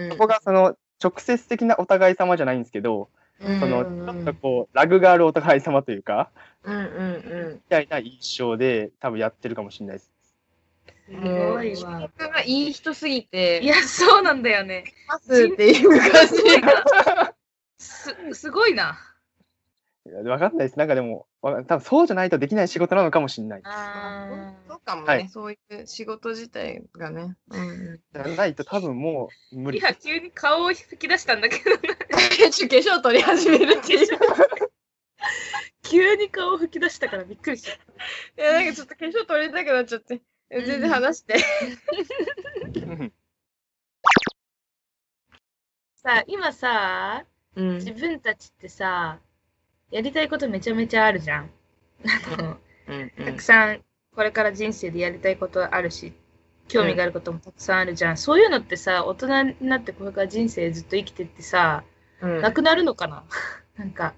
[0.09, 3.09] そこがその直接的なお互い様じゃないんですけど、
[3.41, 6.29] うんそのうんちょっとこうラグがあるお互い様というか、
[6.65, 6.73] み
[7.69, 10.11] たいな印象で多分やってるかもしれないです。
[11.09, 12.09] すうんごいわ。
[12.17, 14.85] 僕がいい人すぎて、いや、そうなんだよね。
[15.07, 17.33] ますっていう感じが。
[17.79, 18.97] す、すごいな。
[20.05, 20.79] いやわかんないです。
[20.79, 23.61] なんかでも、わ多分そうじゃないとできない仕事なのかもしれない。
[23.63, 27.35] あそうかもね、はいそういう仕事自体がね。
[27.51, 29.79] うんうん、じゃないと多分もう無理。
[29.79, 31.77] いや、急に顔を吹き出したんだけどな。
[31.81, 34.07] 化粧取り始めるっていう。
[35.83, 37.71] 急に顔を吹き出したからびっくりした。
[37.71, 37.75] い
[38.45, 40.21] や、なんかちょっと化粧取りたくなっちゃって。
[40.49, 41.37] 全然話して。
[45.95, 47.25] さあ、今さ、
[47.55, 49.19] うん自分たちってさ、
[49.91, 51.51] やりたいことめちゃめちゃあるじゃん。
[52.87, 53.83] うんたくさん
[54.15, 56.13] これから人生でやりたいことあるし、
[56.67, 58.17] 興味があることもたくさんあるじゃん。
[58.17, 61.83] そういうのってさ、大人になってこれから人生ずっと生きてってさ、
[62.21, 63.23] うんなくなるのかな？
[63.77, 64.13] なんか。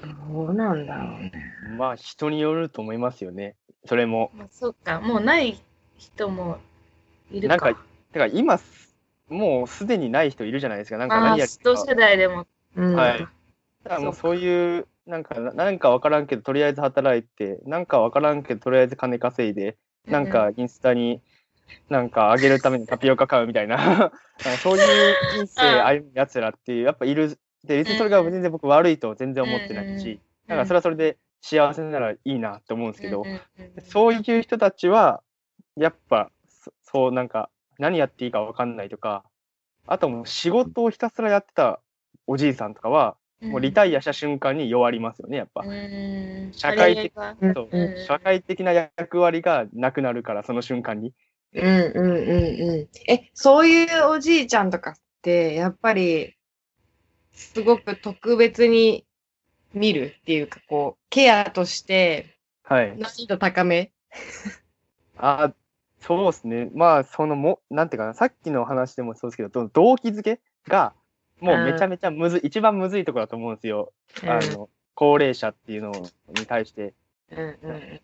[0.00, 1.32] どうなんだろうね。
[1.76, 3.56] まあ人によると思いますよね。
[3.86, 4.30] それも。
[4.34, 5.60] まあ、そうか、もうない
[5.98, 6.58] 人も
[7.30, 7.56] いるか。
[7.56, 7.80] なんか
[8.12, 8.94] てか今す
[9.28, 10.98] もうすでにない人いるじゃないですか。
[10.98, 12.46] なんかああ何やる同世代でも。
[12.76, 13.20] うんはい。
[13.20, 13.26] だ
[13.90, 19.76] からもうそういう、なんか、ななんかわからんけど、とりあえず働いて、なんかわからんけど、とりあえず金稼いで、
[20.06, 21.20] なんかインスタに、
[21.88, 23.76] なんか上げるためにタピオカ買うみたいな、
[24.44, 27.38] なそういう人生歩むやつらっていう、やっぱいる。
[27.64, 33.26] で、別にそれが全然僕悪いと全然思ってないし、だからそれはそれで幸せならいいなって思うんですけど
[33.80, 35.22] そういう人たちは、
[35.76, 39.24] やっぱ、そそう、なんか、何やっていいかわかんないとか、
[39.86, 41.80] あともう仕事をひたすらやってた
[42.26, 45.62] おじいさんとかは、もうリタイアした瞬間に弱りますよね、やっぱ。
[45.62, 46.52] うん。
[46.52, 47.12] 社会的
[48.06, 51.12] 社会的な役割がなくなるから、その瞬間に。
[51.52, 53.12] うんうんうんうん。
[53.12, 56.36] え、そういうおじいちゃんとかって、やっぱり、
[57.34, 59.04] すごく特別に
[59.74, 62.96] 見るっていうか、こう、ケアとしてはい。
[62.96, 63.92] 難易度高め。
[65.18, 65.52] あ
[66.00, 66.70] そうですね。
[66.74, 70.94] まあ、そのも、なんていうかな、さっきの話でもそうですけど、ど動機づけが、
[71.40, 73.92] もうめちゃめちゃむずい、一番むずいところだと思うんですよ。
[74.22, 75.92] あの、高齢者っていうの
[76.28, 76.94] に対して。
[77.30, 78.00] うんうんうん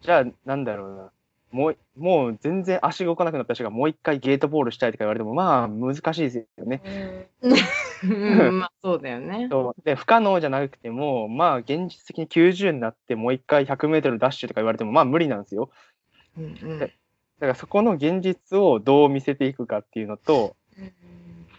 [0.00, 1.12] じゃあ、なんだろうな。
[1.54, 6.82] もう、もう全然足動かなくなった人がもう一回ゲートボールしたいとか言われても、まあ、難しいですよね。
[7.42, 7.52] うん
[8.02, 8.58] うん。
[8.58, 9.46] まあ、そうだよね。
[9.52, 15.70] そうで、不可能じゃなくても、まあ、現実的に90になってもう一回100メートルダッシュとか言われても、まあ、無理なんですよ。
[16.36, 20.54] うんうんだからそこの現実をどう見せていくかっていうのと、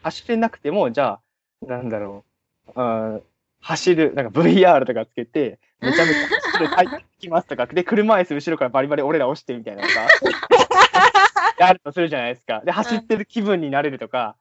[0.03, 1.19] 走れなくても、じゃ
[1.61, 2.23] あ、なんだろ
[2.67, 3.21] う、あー
[3.59, 10.07] 走る、なんか VR とかつけて、めちゃめちゃ走る、はい、行きますとか、 で、車椅子後ろからバリバリ俺ら押してみたいなのが、
[11.67, 12.61] やるとするじゃないですか。
[12.65, 14.38] で、走ってる気分になれるとか、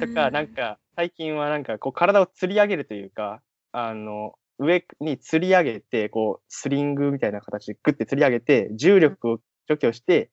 [0.00, 10.30] とか、なんか、最近はなんか、こう、体を吊り上げるというか、あの、上に吊り上げて、こう、スリングみたいな形でグッて吊り上げて、重力を除去して、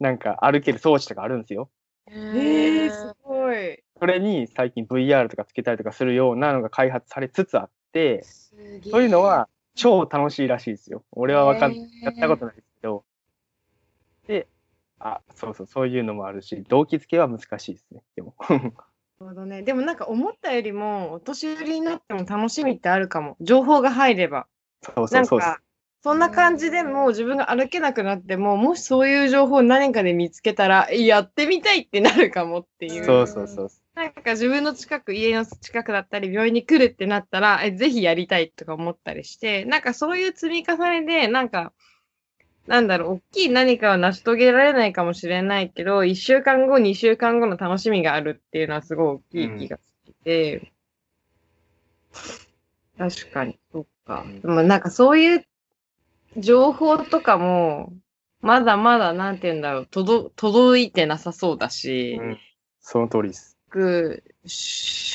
[0.00, 1.70] なんか歩ける装置とかあるんですよ。
[2.08, 3.82] えー、すごい。
[3.98, 8.22] それに最近 VR とかつけたりとかするようなのが開発されつつあって、
[8.90, 11.04] そういうのは超楽しいらしいですよ。
[11.12, 13.04] 俺はわかんやったことないですけど。
[14.26, 14.48] で、
[14.98, 18.02] あ、そうそう、そういうのもあるし、動機付けは難しいですね。
[18.16, 18.34] でも。
[18.48, 18.72] なる
[19.18, 19.62] ほどね。
[19.62, 23.36] でもなんか思ったよりも、お年寄りになっても楽しみってあるかも。
[23.40, 24.46] 情報が入れば。
[24.82, 25.60] そうそなうんそうですか。、
[26.04, 33.04] そんな感じでもう自分が歩けなくなっても、もしそういう情報を何かで見つけたら、えやってみたいってなるかもっていう。
[33.06, 33.70] そうそうそう。
[33.94, 41.72] なんか自分の近く、家の近くだったり、病院に来るってなったら、えぜひやりたいとか思ったりして、なんかそういう積み重ねで、なんか、
[42.66, 50.72] なんだろう、大きい何かは成し遂げられないかもしれないけど、1週間後、2週間後の楽しみがあるっていうのはすごい大きい気がしてて、
[52.98, 54.40] 確かに、そっかうん。
[54.42, 55.46] でもなんかそういう
[56.38, 57.92] 情報とかも、
[58.40, 62.38] まだまだ、なんて言うんだろう、届届いてなさそうだし、うん
[62.86, 63.56] その通りです。
[63.70, 64.22] く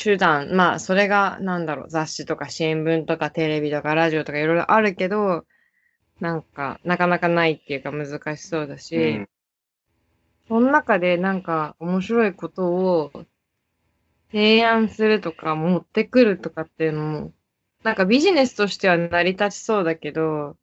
[0.02, 5.44] 手段、まあ、それが、なんだろう、雑誌とか新聞とかテレビとかラジオとかいろいろあるけど、
[6.18, 9.28] なんか、なかなかないっていうか難しそうだし、うん
[10.50, 13.12] その中でなんか面白いことを
[14.32, 17.32] 提案するとか持ってくるとかっていうのも、
[17.84, 20.56] なんかビジネスとしては成り立ちそうだけど、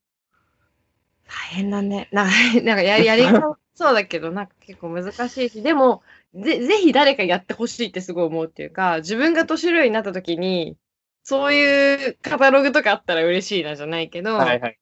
[1.28, 2.09] 大変だね。
[2.11, 6.03] なんか、 なんかやり、やり方そうだけど、なんか結構難しいし、でも、
[6.34, 10.78] ぜ、ぜひ誰かやってほしいってすごい思うっていうか、自分が年寄りになった時に、
[11.23, 14.80] そういうカタログとかあったら嬉しいなじゃないけど、はいはい。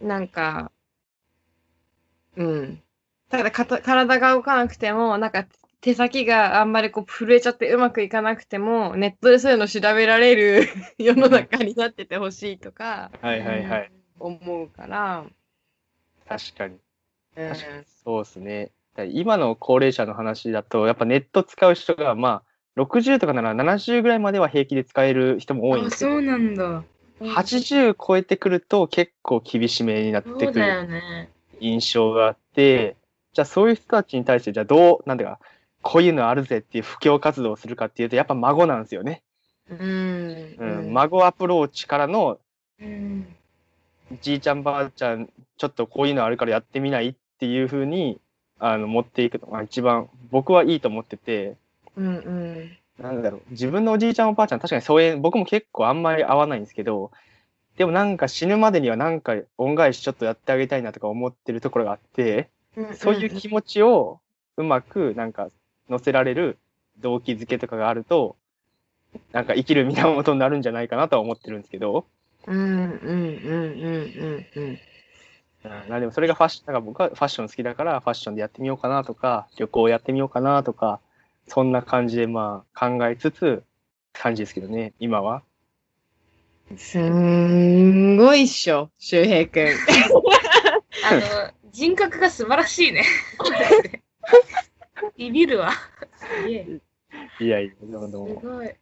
[0.00, 0.70] なんか、
[2.36, 2.82] うん。
[3.30, 5.46] ただかた体が動かなくても、なんか
[5.80, 13.92] 手先があんまりこう震えちゃってうまくいかなくても、ネットでそういうの調べられる 世の中になっててほしいとかはいはいはい。
[14.18, 15.24] 思うから、
[16.28, 16.78] 確かに。
[18.04, 18.70] そうですね。
[19.12, 22.42] 今の高齢者の話だと、やっぱネット使う人が、ま
[22.76, 26.84] あ、60とかなら70ぐらいまでは平気で使える人も多いんですけどあそう、なんだ。
[27.20, 31.30] 80超えてくると結構厳しめになってくるね。
[31.60, 32.96] 印象があって、
[33.32, 35.38] じゃあそういう人たちに対して、じゃあどう、なんていうか、
[35.82, 39.22] こういうのあるぜっていう布教活動をするかっていうと、やっぱ孫なんですよね。
[39.70, 40.56] うん。
[40.58, 42.38] うん、孫アプローチからの
[42.80, 43.35] うん。
[44.22, 47.08] じいちゃんばあちゃんちょっとこういうのあるからやってみない？
[47.08, 48.20] っていう風に
[48.58, 51.56] あの持っていくのが一番僕はいいと思ってて
[51.96, 52.76] うんうん。
[52.98, 57.10] なんだろう自分のおじいちゃんおばあちゃん確かにそういう僕も結構あんまり合わないんですけど
[57.76, 62.48] でもなんか死ぬまでにはなんか恩返しちょっとやってあげたいなとか思ってるところがあって
[62.94, 64.20] そういう気持ちを
[64.56, 65.50] うまくなんか
[65.90, 66.56] 乗せられる
[67.00, 68.36] 動機づけとかがあると
[69.32, 72.06] なんか生きる源になるんじゃないかなとは思ってるんですけど。
[72.46, 74.78] うんうんうんうんうんうん。
[75.64, 81.00] うん、なでもそれがファッション、なんか僕はファッション好きだからファッションでやってみようかなとか、旅行やってみようかなとか、
[81.48, 83.64] そんな感じでまあ考えつつ、
[84.12, 85.42] 感じですけどね、今は。
[86.76, 89.66] すんごいっしょ、周平くん。
[91.04, 93.04] あの、人格が素晴らしいね。
[95.16, 95.72] ビビるわ。
[97.38, 98.74] いやいや、でもですもごい。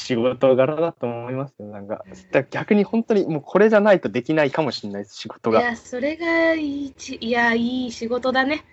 [0.00, 1.66] 仕事柄だと思いますよ。
[1.66, 2.04] なんか、
[2.50, 5.60] 逆に本当にもうこれじゃないとできないかもしれないです、仕事が。
[5.60, 8.64] いや、それがいいち、いや、いい仕事だね。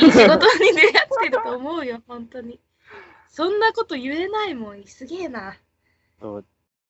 [0.00, 2.58] いい仕事に出会ってると思うよ、 本当に。
[3.28, 5.56] そんなこと言えないもん、すげえな。
[6.20, 6.44] そう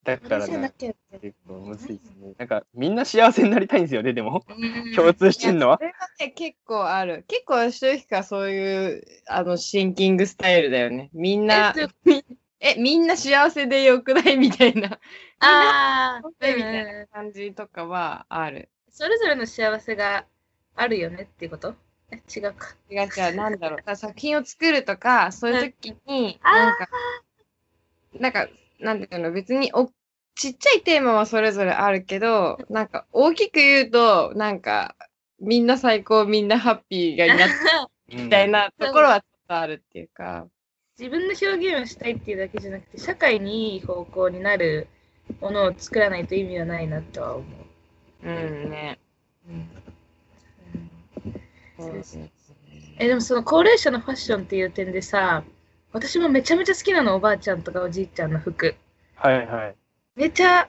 [0.05, 0.75] だから俺じゃなね、
[1.21, 2.35] 結構むずいですね。
[2.37, 4.45] なんかみんな幸せになりたいんですよね、でも。
[4.49, 5.85] うん 共通してんのはそ。
[5.85, 7.25] れはね、結構ある。
[7.29, 11.11] 結構、周平くんはそういう、あの、シンキングスタイルだよね。
[11.13, 11.95] みんなえっ、と
[12.65, 14.37] え、みんな幸せでよくない？
[14.37, 15.01] みたいな。
[15.41, 18.69] ああ、みたいうんな感じとかはある。
[18.89, 20.25] それぞれの幸せが
[20.77, 21.75] あるよねっていうこと？
[22.13, 22.77] え違うか。
[22.89, 23.97] 違う違う、なんだろう。
[23.97, 26.89] 作品を作るとか、そういう時に、なんか、
[28.21, 28.49] なんか、
[28.79, 29.91] なんていうの、別にお、
[30.37, 34.95] ちっちゃいテーマはそれぞれあるけど、なんか、大きく言うと、なんか、
[35.41, 40.47] みんな最高、みんなハッピーがになった みたいなところはちょっとあるっていうか、
[41.03, 44.87] 自分の表現をしたいっていうだけじゃなくて、社会にいい方向になる
[45.41, 47.45] ものを作らないと意味はないなとは思
[48.23, 48.29] う。
[48.29, 49.01] うんね。
[49.49, 49.69] うん
[51.77, 52.31] そうですね。
[53.01, 55.43] え、でもその高齢者のファッションっていう点でさ、
[55.91, 58.77] 私もめちゃめちゃ好きなの、おばあちゃんとかおじいちゃんの服。
[59.17, 59.77] はいはい。
[60.15, 60.69] めちゃ、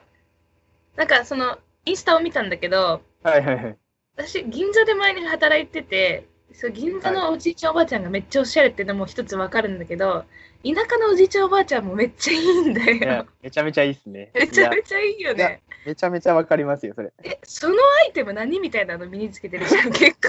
[0.96, 3.76] なんかその、インスタを見たんだけど、はいはいはい。
[4.16, 10.24] 私、銀座で前に働いてて、そう銀座のおじいちゃんおばあちゃんがめっちゃおしゃれってのも一つわかるんだけど、
[10.62, 14.30] 田舎のおじいちゃんおばあちゃんもめっちゃいいんだよ。、めちゃめちゃいいっすね。
[14.34, 15.62] めちゃめちゃいいよね。
[15.84, 17.12] めちゃめちゃわかりますよ、それ。
[17.24, 20.28] え、そのアイテム何みたいなの身につけてるじゃん、 結構。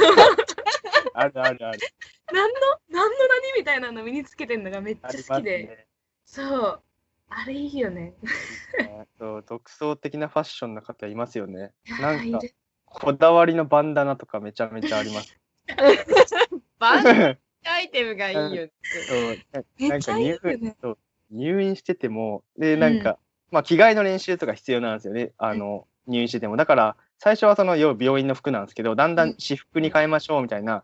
[1.14, 1.80] あるあるある。
[2.34, 2.60] 何の、
[2.90, 5.64] 何の何みたいなの身につけてるのがめっちゃ好きで。
[5.64, 5.88] ね。
[6.26, 6.82] そう。
[7.30, 8.14] あれいいよね。
[8.80, 11.72] あそう独創的なファッションの方いますよね。
[12.02, 12.40] なんか
[12.86, 15.36] こだわりのバンダナとかめちゃめちゃあります。
[16.80, 17.38] バンそう
[17.68, 20.76] アイテムがいいよっちゃいいよなんか入ね。
[20.82, 20.98] そう
[21.32, 23.18] 入院してても、で、なんか、
[23.52, 25.32] まあ、着替えの練習とか必要なんですよね。
[25.38, 26.56] あの、入院してても。
[26.56, 30.84] だから、最初はその、要は病院の服なんですけど、だんだん私服に変えましょうみたいな、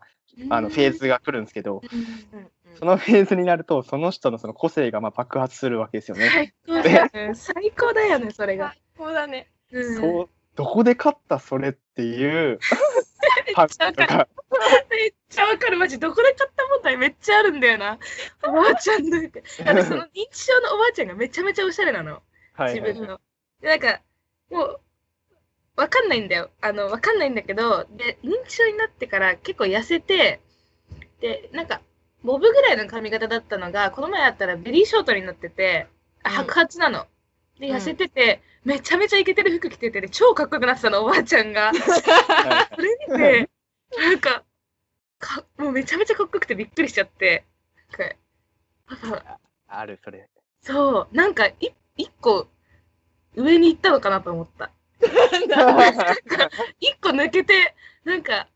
[0.50, 6.30] あの、フェーズが来るんですけど、うんそのフェーズになると、その人のその個性がまあ爆発するわけですよね。
[6.30, 7.32] 最高だよね。
[7.36, 8.74] 最高だよね、それが。
[8.96, 9.50] そうだね。
[9.72, 12.58] うんそう、どこで買ったそれっていう、
[13.54, 13.66] か、
[14.90, 15.76] めっちゃわかる。
[15.78, 16.96] マジ、どこで買った問題？
[16.96, 17.98] めっちゃあるんだよな。
[18.44, 19.42] おばあちゃんの服。
[19.64, 22.22] 私、その認知症のおばあちゃんがめちゃめちゃおしゃれなの。
[22.58, 23.20] 自分の。
[23.60, 24.00] でなんか、
[24.50, 24.80] もう、
[25.76, 26.50] わかんないんだよ。
[26.60, 30.40] あの、わかんないんだけど、で、認知症になってから結構痩せて、
[31.20, 31.80] で、なんか、
[32.22, 35.86] ボブぐらいの髪型だったのが、この前あったらベリーショートになってて、
[36.22, 37.00] 白髪なの。
[37.00, 37.06] で、うん
[37.68, 41.72] 痩せてて、めちゃめちゃイケてる服着てて、で超かっこよくなってたの、おばあちゃんが。
[41.72, 41.74] はい
[42.74, 43.50] それ見て、
[43.98, 44.44] なんか、
[45.18, 47.44] かもうめちゃめちゃかっこよくてびっくりしちゃって、
[48.86, 49.38] パパ、
[49.68, 50.28] ある、それ。
[50.62, 51.56] そう、なんかい
[51.96, 52.48] 一個
[53.34, 54.70] 上に行ったのかなと思った。
[56.80, 58.48] 一個抜けて、なんか、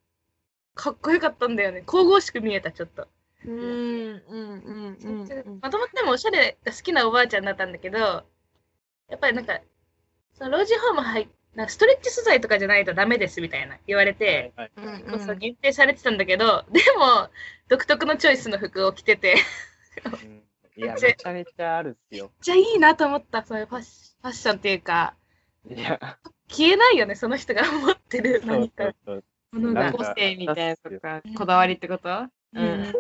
[0.75, 1.83] かっこよかったんだよね。
[1.87, 3.09] 神々しく見えた、ちょっと。
[3.45, 5.59] うんうんうんうんうん。
[5.61, 8.25] まともとでもおしゃれが好きなおばあちゃんだったんだけど、
[9.09, 9.61] やっぱりなんか、
[10.35, 17.31] その老人ホーム入っなんかストレッチ素材とかじゃないとダメですみたいな言われて、はいはいうんそうそう限定されてたんだけど、でも、
[17.69, 19.37] 独特のチョイスの服を着てて、
[20.05, 20.43] うん
[20.77, 22.31] いや、 めちゃめちゃあるっすよ。
[22.43, 25.15] じゃあいいなと思った、そういうファッシファッションっていうか、
[25.71, 25.99] いや、
[26.49, 29.25] 消えないよね、その人が持ってる何かそうそう。
[29.59, 29.99] ものがなんか。
[29.99, 32.11] 個性みたいなとか、こだわりってこと？
[32.11, 32.93] ううんん。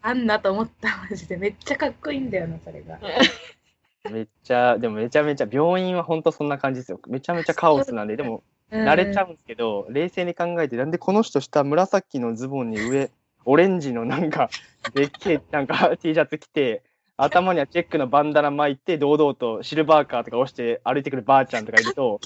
[0.00, 1.36] あんなと思った、マジで。
[1.36, 2.98] めっちゃかっこいいんだよな、それが。
[4.10, 7.00] めっちゃ、でもめちゃめちゃ、病院は本当そんな感じですよ。
[7.08, 13.10] めちゃめちゃカオスなんで、 でも、慣れちゃうんですけど、冷静に考えて、なんでこの人下紫のズボンに上、
[13.44, 14.50] オレンジのなんか、
[14.94, 16.82] でっけえ、なんか T シャツ着て、
[17.16, 22.20] 頭にはチェックのバンダナ巻いて、堂々とシルバーカーとか押して歩いてくるばあちゃんとかいると、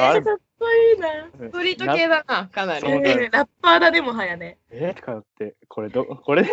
[0.00, 1.08] あれかっこいいな。
[1.48, 2.80] ストリート系だな、かなり。
[2.80, 4.58] そうだよラッパーだね、もはやね。
[4.70, 6.44] えー、とかなって、これど、これ、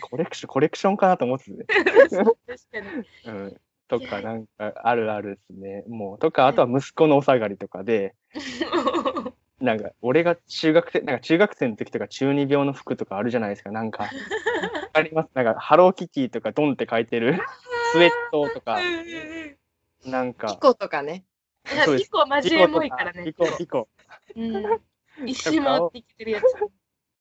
[0.00, 2.28] コレクション、コレクションかなと思ってて、ね、確か
[2.80, 3.06] に。
[3.26, 3.60] うん。
[3.86, 5.84] とか、なんか、あるあるですね。
[5.88, 8.14] もう、とか、あとは息子のお下がりとかで、
[9.60, 14.08] なんか、俺が中学生、なんか中学生の時とか中二病の服とかあるじゃないですか、なんか。
[14.92, 15.30] あります。
[15.34, 17.40] なんか、ハローキティとかドンって書いてる
[17.92, 18.78] スウェットとか、
[20.04, 21.24] なんかピ、コとかね。
[21.64, 23.32] ピコマジエモいからねピ。
[23.32, 23.88] コ、ピコ。
[24.36, 24.80] うん
[25.24, 26.44] 一周回ってきてるやつ。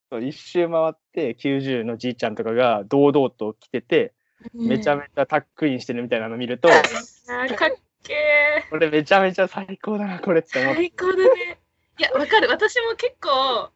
[0.10, 4.14] そう一周回って90のじいちゃんとかが堂々と着てて、
[4.54, 7.70] めちゃめちゃタックインしてるみたいなの見ると、あーかっ
[8.04, 10.64] けこれめちゃめちゃ最高だな、これってー。
[10.64, 10.82] 思って。
[10.82, 11.63] 最高だね。
[12.00, 12.50] いや、わかる。
[12.50, 13.72] 私も結構、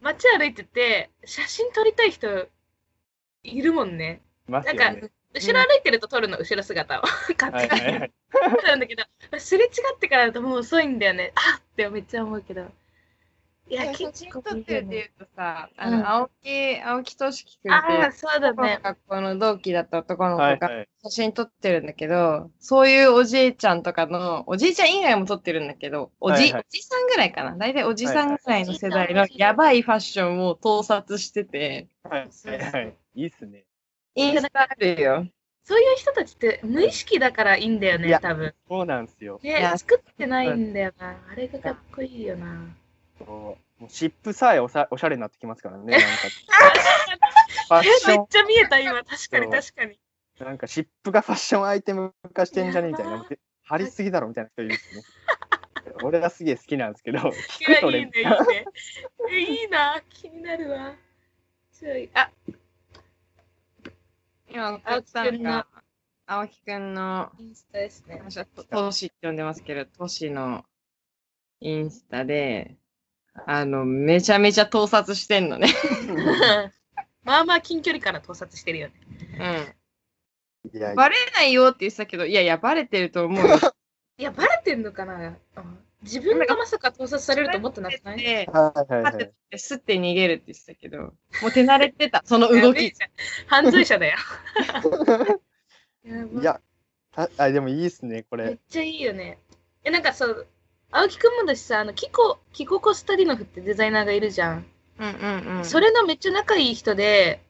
[0.00, 2.48] 街歩いてて、写真撮りたい人
[3.42, 4.20] いるもんね。
[4.46, 7.02] ますなんか後ろ歩いてると撮るの、後ろ姿を。
[7.38, 8.12] 勝 はい手にはいはい。
[8.30, 9.04] 撮るんだけど、
[9.38, 11.32] すれ違ってからだともう遅いんだよね。
[11.34, 12.72] あっってめっちゃ思うけど。
[13.68, 18.78] いや、写真撮ってるっていうとさ、あうんの、青木、青木俊樹君っていあそうだね。
[18.82, 20.88] 学校の同期だった男の子がはいはい。
[21.02, 27.56] 写真撮ってるんだけど、そういうおじいちゃんとかの、おじいちゃん以外も撮ってるんだけど、おじ、はいはいおじさんぐらいかな。
[27.56, 32.96] 大体おじさんぐらいの世代のはいはいやばいファッションを盗撮してて、はいはいはい。
[33.14, 33.64] いいっすね。
[34.14, 35.26] インスタあるよ。
[35.64, 38.54] そういう人たちって無意識だからいいんだよね、多分。
[38.68, 39.40] そうなんですよ。
[39.42, 41.16] いや、ね作ってないんだよな。
[41.28, 42.46] あれがかっこいいよな。
[43.18, 45.84] そうもう湿布さえおさおしゃれになってきますからね。
[45.92, 46.06] なんか
[47.68, 49.04] ファッえ、ショめっちゃ見えた、今。
[49.04, 49.98] 確かに確かに。
[50.40, 53.24] ン、なんか湿布がファッションアイテム化してんじゃねみたいな。
[53.64, 55.02] 貼りすぎだろみたいな人いるんですね。
[56.02, 58.66] 俺はすげえ好きなんですけど、い聞くとや、いいね、いいね。
[59.30, 60.02] え、いいな。
[60.08, 60.94] 気になるわ。
[62.14, 62.30] あ、
[64.48, 65.66] 今、青木くんのが
[66.26, 68.20] 青木くんの、インスタですね。
[68.24, 70.64] 私はトシって呼んでますけど、トシの
[71.60, 72.76] インスタで、
[73.46, 75.68] あの、めちゃめちゃ盗撮してんのね。
[77.24, 78.94] まあまあ近距離から盗撮してるよね。
[80.64, 80.78] うん。
[80.78, 83.56] いや、バレないよって言ってたけど、いやいや、バレてると思うよ。
[84.18, 85.14] いや、バレてんのかな？
[85.16, 88.18] うん自分がまさか盗撮されると思ってなくない？
[88.18, 89.32] で、 はいはいはい。
[89.50, 91.14] てすって逃げるって言ってたけど、も
[91.48, 92.92] う手慣れてた、その動き。
[93.46, 94.18] 犯罪者だよ。
[96.40, 96.60] いや、
[97.12, 98.58] たあでもいいっすね、これめっ。
[98.68, 99.38] ちゃいいよね。
[99.82, 100.46] え、なんかそう、
[100.90, 104.66] 青木くんもだしさ、あの、キコ、キココスタディノフってデザイナーがいるじゃん。
[104.98, 105.64] うんうんうん。
[105.64, 107.42] それのめっちゃ仲いい人で、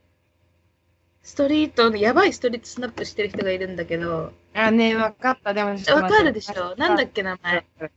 [1.22, 5.54] ストリートの、やばいストリートスナップしてる人がいるんだけど、あ、ねわかった。
[5.54, 6.74] でも、わかるでしょ？
[6.76, 7.66] なんだっけ名前。
[7.78, 7.90] け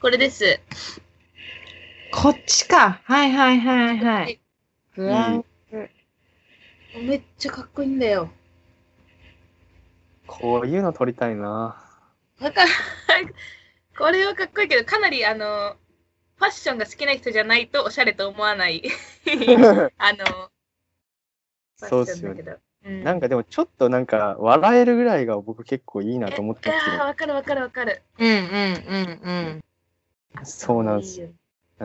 [0.00, 0.60] これです。
[2.12, 3.00] こっちか。
[3.04, 4.40] はいはいはいはい。
[4.94, 5.88] ブランク、
[7.00, 8.30] めっちゃかっこいいんだよ。
[10.26, 11.76] こういうの撮りたいな。
[12.40, 12.70] わかる。
[13.96, 15.76] これはかっこいいけど、かなりあの、
[16.36, 18.82] ファッションが好きな人じゃないとおしゃれと思わない。
[19.98, 20.50] あの、
[21.76, 22.42] そうっすよね。
[22.84, 28.02] うんなんかでもちょっとなんか笑えるぐらいが僕結構いいなと思ってますけああ、わかるわかるわかる。
[28.18, 29.64] うんうんうんうん。
[30.38, 31.32] ど、そうなんです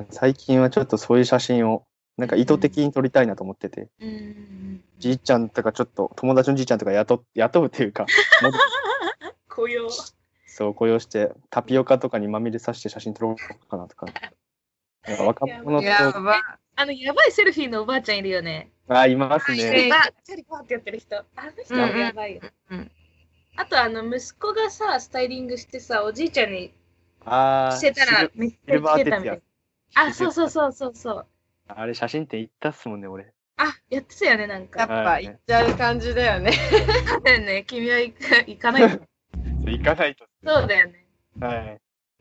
[0.10, 1.86] 最近はちょっとそういう写真を
[2.20, 4.84] なんか意図的に撮りたいなと思ってて、うんうん。
[5.00, 8.06] じいちゃんとかちょっと友達のじいちゃんとか雇 雇うっていうか、
[9.48, 9.90] 雇用。
[10.46, 14.08] そう雇用してタピオカとかにまみれさせて写真撮ろうかなとか。
[15.08, 16.36] なんか若者と、やば。
[16.76, 18.70] あの、やばいセルフィーのおばあちゃんいるよね。
[18.90, 19.90] あ、いますはいね。
[19.94, 21.18] あ、チャリパーってやってる人。
[21.18, 22.42] あの人もやばいよ。
[22.70, 22.92] うん
[23.56, 26.74] あと、あの、息子がさ、スタイリングしてさ、おじいちゃんに
[27.26, 29.42] あ着せたらめっちゃてたみたいな。
[29.96, 31.28] あ、そうそうそうそうそう。
[31.76, 33.32] あれ写真展行ったっすもんね、俺。
[33.58, 34.88] あ、やってたよね、なんやっか。
[34.88, 36.52] ぱ行っちゃう感じだよね。
[36.52, 37.64] そうだよね。
[37.68, 39.06] 君は行か行かない と。
[39.66, 40.26] 行かないと。
[40.44, 41.06] そうだよね。
[41.40, 41.56] は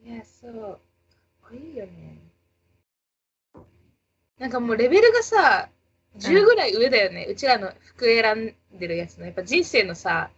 [0.05, 0.09] い。
[0.09, 0.81] いや、そう。
[1.43, 2.19] これいいよね。
[4.39, 5.69] なんかもうレベルがさ、
[6.19, 7.27] 10ぐらい上だよね。
[7.29, 9.27] うちらの服選んでるやつの。
[9.27, 10.31] やっぱ人生のさ、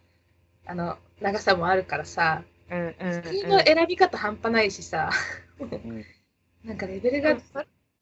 [0.66, 5.10] あの、長さもあるからさ、うんうん、服の選び方半端ないしさ、
[5.58, 6.04] うん
[6.64, 7.38] なんかレベルが、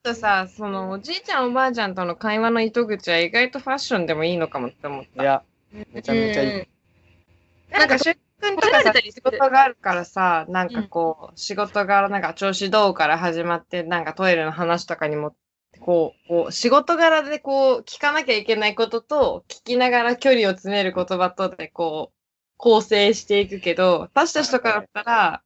[0.03, 5.23] とさ、そのおじいちゃんおばあちゃんとの会話の糸口は意外とファッションでもいいのかもって思った。
[5.23, 5.43] いや、
[5.93, 6.59] めちゃめちゃいい。
[6.61, 6.67] うん
[7.71, 15.35] なんか、しゅっくんとかさ仕事があるからさ、なんかこう、仕事柄なんか調子どうから始まって、なんかトイレの話とかにも、
[15.79, 22.17] こう、こう仕事柄でこう、聞かなきゃいけないことと、聞きながら距離を詰める言葉とで、こう、
[22.57, 25.43] 構成していくけど、私たちとかだったら、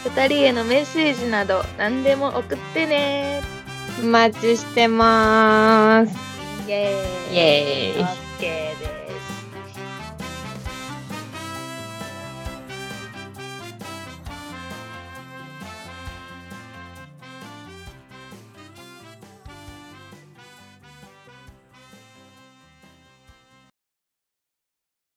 [0.06, 3.42] 二人へのメッセージなど何でも送ってね。
[4.00, 6.16] お待ちしてます。
[6.68, 7.36] イエーイ。
[7.36, 8.95] イエーイ。